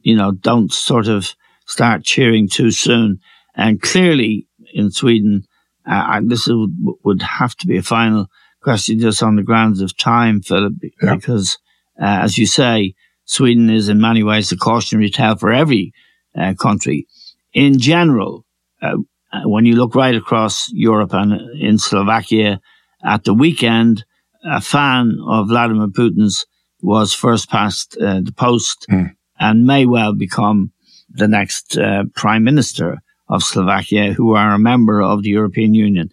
you 0.00 0.16
know, 0.16 0.32
don't 0.32 0.72
sort 0.72 1.08
of 1.08 1.34
start 1.66 2.04
cheering 2.04 2.48
too 2.48 2.70
soon. 2.70 3.20
And 3.54 3.80
clearly, 3.80 4.46
in 4.72 4.90
Sweden, 4.90 5.44
uh, 5.86 6.20
this 6.24 6.46
would, 6.46 6.74
would 7.04 7.22
have 7.22 7.54
to 7.56 7.66
be 7.66 7.76
a 7.76 7.82
final 7.82 8.28
question 8.62 8.98
just 8.98 9.22
on 9.22 9.36
the 9.36 9.42
grounds 9.42 9.80
of 9.80 9.96
time, 9.96 10.40
Philip, 10.42 10.74
yeah. 11.02 11.14
because 11.14 11.58
uh, 12.00 12.20
as 12.22 12.38
you 12.38 12.46
say, 12.46 12.94
Sweden 13.24 13.70
is 13.70 13.88
in 13.88 14.00
many 14.00 14.22
ways 14.22 14.50
a 14.52 14.56
cautionary 14.56 15.10
tale 15.10 15.36
for 15.36 15.52
every 15.52 15.92
uh, 16.36 16.54
country. 16.54 17.06
In 17.52 17.78
general, 17.78 18.44
uh, 18.82 18.96
uh, 19.32 19.42
when 19.44 19.64
you 19.64 19.76
look 19.76 19.94
right 19.94 20.14
across 20.14 20.68
Europe 20.72 21.12
and 21.12 21.32
in 21.60 21.78
Slovakia 21.78 22.60
at 23.04 23.24
the 23.24 23.34
weekend, 23.34 24.04
a 24.44 24.60
fan 24.60 25.18
of 25.26 25.48
Vladimir 25.48 25.88
Putin's 25.88 26.46
was 26.82 27.12
first 27.12 27.50
past 27.50 27.96
uh, 28.00 28.20
the 28.20 28.32
post 28.32 28.86
mm. 28.90 29.10
and 29.38 29.66
may 29.66 29.84
well 29.86 30.14
become 30.14 30.72
the 31.10 31.28
next 31.28 31.76
uh, 31.76 32.04
prime 32.14 32.44
minister 32.44 32.98
of 33.28 33.42
Slovakia, 33.42 34.12
who 34.12 34.34
are 34.34 34.54
a 34.54 34.58
member 34.58 35.02
of 35.02 35.22
the 35.22 35.28
European 35.28 35.74
Union. 35.74 36.10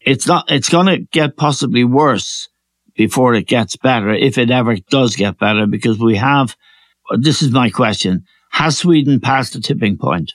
It's 0.00 0.26
not. 0.26 0.50
It's 0.50 0.68
going 0.68 0.86
to 0.86 0.98
get 0.98 1.36
possibly 1.36 1.84
worse 1.84 2.48
before 2.96 3.34
it 3.34 3.46
gets 3.46 3.76
better, 3.76 4.12
if 4.12 4.38
it 4.38 4.50
ever 4.50 4.76
does 4.90 5.16
get 5.16 5.38
better, 5.38 5.66
because 5.66 5.98
we 5.98 6.16
have, 6.16 6.56
this 7.18 7.42
is 7.42 7.50
my 7.50 7.70
question, 7.70 8.24
has 8.50 8.78
Sweden 8.78 9.20
passed 9.20 9.52
the 9.52 9.60
tipping 9.60 9.98
point? 9.98 10.32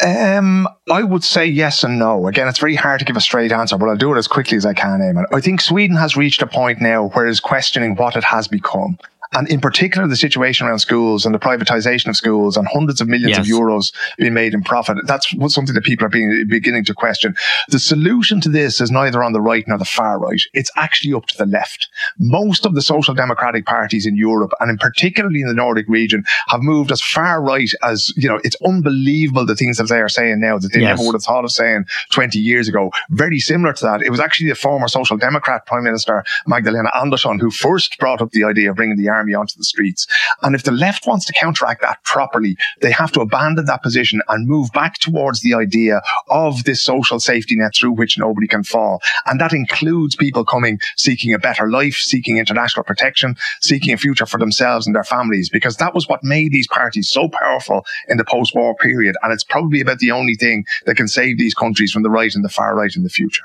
Um, 0.00 0.66
I 0.90 1.02
would 1.02 1.22
say 1.22 1.44
yes 1.44 1.84
and 1.84 1.98
no. 1.98 2.26
Again, 2.26 2.48
it's 2.48 2.58
very 2.58 2.74
hard 2.74 3.00
to 3.00 3.04
give 3.04 3.16
a 3.16 3.20
straight 3.20 3.52
answer, 3.52 3.76
but 3.76 3.88
I'll 3.88 3.96
do 3.96 4.14
it 4.14 4.18
as 4.18 4.26
quickly 4.26 4.56
as 4.56 4.64
I 4.64 4.72
can, 4.72 5.00
Eamon. 5.00 5.24
I 5.32 5.40
think 5.40 5.60
Sweden 5.60 5.96
has 5.96 6.16
reached 6.16 6.40
a 6.40 6.46
point 6.46 6.80
now 6.80 7.08
where 7.08 7.26
it's 7.26 7.40
questioning 7.40 7.94
what 7.96 8.16
it 8.16 8.24
has 8.24 8.48
become 8.48 8.98
and 9.32 9.48
in 9.48 9.60
particular 9.60 10.06
the 10.06 10.16
situation 10.16 10.66
around 10.66 10.78
schools 10.78 11.24
and 11.24 11.34
the 11.34 11.38
privatization 11.38 12.08
of 12.08 12.16
schools 12.16 12.56
and 12.56 12.66
hundreds 12.68 13.00
of 13.00 13.08
millions 13.08 13.36
yes. 13.36 13.38
of 13.38 13.46
euros 13.46 13.92
being 14.18 14.34
made 14.34 14.54
in 14.54 14.62
profit. 14.62 14.98
That's 15.06 15.28
something 15.48 15.74
that 15.74 15.84
people 15.84 16.06
are 16.06 16.10
being, 16.10 16.46
beginning 16.48 16.84
to 16.84 16.94
question. 16.94 17.34
The 17.68 17.78
solution 17.78 18.40
to 18.42 18.48
this 18.48 18.80
is 18.80 18.90
neither 18.90 19.22
on 19.22 19.32
the 19.32 19.40
right 19.40 19.66
nor 19.66 19.78
the 19.78 19.84
far 19.84 20.18
right. 20.18 20.40
It's 20.52 20.70
actually 20.76 21.14
up 21.14 21.26
to 21.26 21.38
the 21.38 21.46
left. 21.46 21.88
Most 22.18 22.66
of 22.66 22.74
the 22.74 22.82
social 22.82 23.14
democratic 23.14 23.66
parties 23.66 24.06
in 24.06 24.16
Europe 24.16 24.52
and 24.60 24.70
in 24.70 24.78
particularly 24.78 25.40
in 25.40 25.48
the 25.48 25.54
Nordic 25.54 25.88
region 25.88 26.24
have 26.48 26.62
moved 26.62 26.92
as 26.92 27.00
far 27.00 27.42
right 27.42 27.70
as, 27.82 28.12
you 28.16 28.28
know, 28.28 28.40
it's 28.44 28.56
unbelievable 28.66 29.46
the 29.46 29.56
things 29.56 29.78
that 29.78 29.88
they 29.88 30.00
are 30.00 30.08
saying 30.08 30.40
now 30.40 30.58
that 30.58 30.72
they 30.72 30.80
yes. 30.80 30.96
never 30.96 31.06
would 31.06 31.14
have 31.14 31.24
thought 31.24 31.44
of 31.44 31.50
saying 31.50 31.84
20 32.10 32.38
years 32.38 32.68
ago. 32.68 32.90
Very 33.10 33.38
similar 33.38 33.72
to 33.72 33.84
that. 33.84 34.02
It 34.02 34.10
was 34.10 34.20
actually 34.20 34.48
the 34.48 34.54
former 34.54 34.88
social 34.88 35.16
democrat 35.16 35.66
prime 35.66 35.84
minister 35.84 36.24
Magdalena 36.46 36.90
Andersson 36.94 37.38
who 37.38 37.50
first 37.50 37.98
brought 37.98 38.20
up 38.20 38.30
the 38.32 38.44
idea 38.44 38.70
of 38.70 38.76
bringing 38.76 38.96
the 38.96 39.08
army 39.08 39.21
army 39.22 39.34
onto 39.34 39.54
the 39.56 39.64
streets. 39.64 40.06
And 40.42 40.54
if 40.56 40.64
the 40.64 40.72
left 40.72 41.06
wants 41.06 41.24
to 41.26 41.32
counteract 41.32 41.80
that 41.82 42.02
properly, 42.02 42.56
they 42.80 42.90
have 42.90 43.12
to 43.12 43.20
abandon 43.20 43.66
that 43.66 43.82
position 43.82 44.20
and 44.28 44.48
move 44.48 44.72
back 44.72 44.98
towards 44.98 45.42
the 45.42 45.54
idea 45.54 46.02
of 46.28 46.64
this 46.64 46.82
social 46.82 47.20
safety 47.20 47.54
net 47.56 47.72
through 47.74 47.92
which 47.92 48.18
nobody 48.18 48.48
can 48.48 48.64
fall. 48.64 49.00
And 49.26 49.40
that 49.40 49.52
includes 49.52 50.16
people 50.16 50.44
coming 50.44 50.80
seeking 50.96 51.32
a 51.32 51.38
better 51.38 51.70
life, 51.70 51.94
seeking 51.94 52.38
international 52.38 52.82
protection, 52.82 53.36
seeking 53.60 53.94
a 53.94 53.96
future 53.96 54.26
for 54.26 54.38
themselves 54.38 54.86
and 54.86 54.96
their 54.96 55.04
families, 55.04 55.48
because 55.48 55.76
that 55.76 55.94
was 55.94 56.08
what 56.08 56.24
made 56.24 56.50
these 56.50 56.66
parties 56.66 57.08
so 57.08 57.28
powerful 57.28 57.84
in 58.08 58.16
the 58.16 58.24
post-war 58.24 58.74
period. 58.74 59.14
And 59.22 59.32
it's 59.32 59.44
probably 59.44 59.80
about 59.80 59.98
the 59.98 60.10
only 60.10 60.34
thing 60.34 60.64
that 60.86 60.96
can 60.96 61.06
save 61.06 61.38
these 61.38 61.54
countries 61.54 61.92
from 61.92 62.02
the 62.02 62.10
right 62.10 62.34
and 62.34 62.44
the 62.44 62.48
far 62.48 62.74
right 62.74 62.94
in 62.96 63.04
the 63.04 63.08
future. 63.08 63.44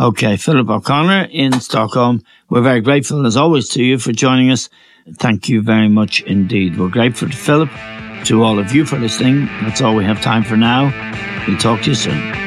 Okay, 0.00 0.36
Philip 0.36 0.68
O'Connor 0.68 1.28
in 1.30 1.60
Stockholm. 1.60 2.22
We're 2.48 2.62
very 2.62 2.80
grateful, 2.80 3.26
as 3.26 3.36
always, 3.36 3.68
to 3.70 3.82
you 3.82 3.98
for 3.98 4.10
joining 4.10 4.50
us. 4.50 4.68
Thank 5.12 5.48
you 5.48 5.60
very 5.62 5.88
much 5.88 6.22
indeed. 6.22 6.78
We're 6.78 6.88
grateful 6.88 7.28
to 7.28 7.36
Philip, 7.36 7.70
to 8.24 8.42
all 8.42 8.58
of 8.58 8.74
you 8.74 8.86
for 8.86 8.98
listening. 8.98 9.46
That's 9.62 9.82
all 9.82 9.94
we 9.94 10.04
have 10.04 10.22
time 10.22 10.44
for 10.44 10.56
now. 10.56 10.92
We'll 11.46 11.58
talk 11.58 11.82
to 11.82 11.90
you 11.90 11.94
soon. 11.94 12.43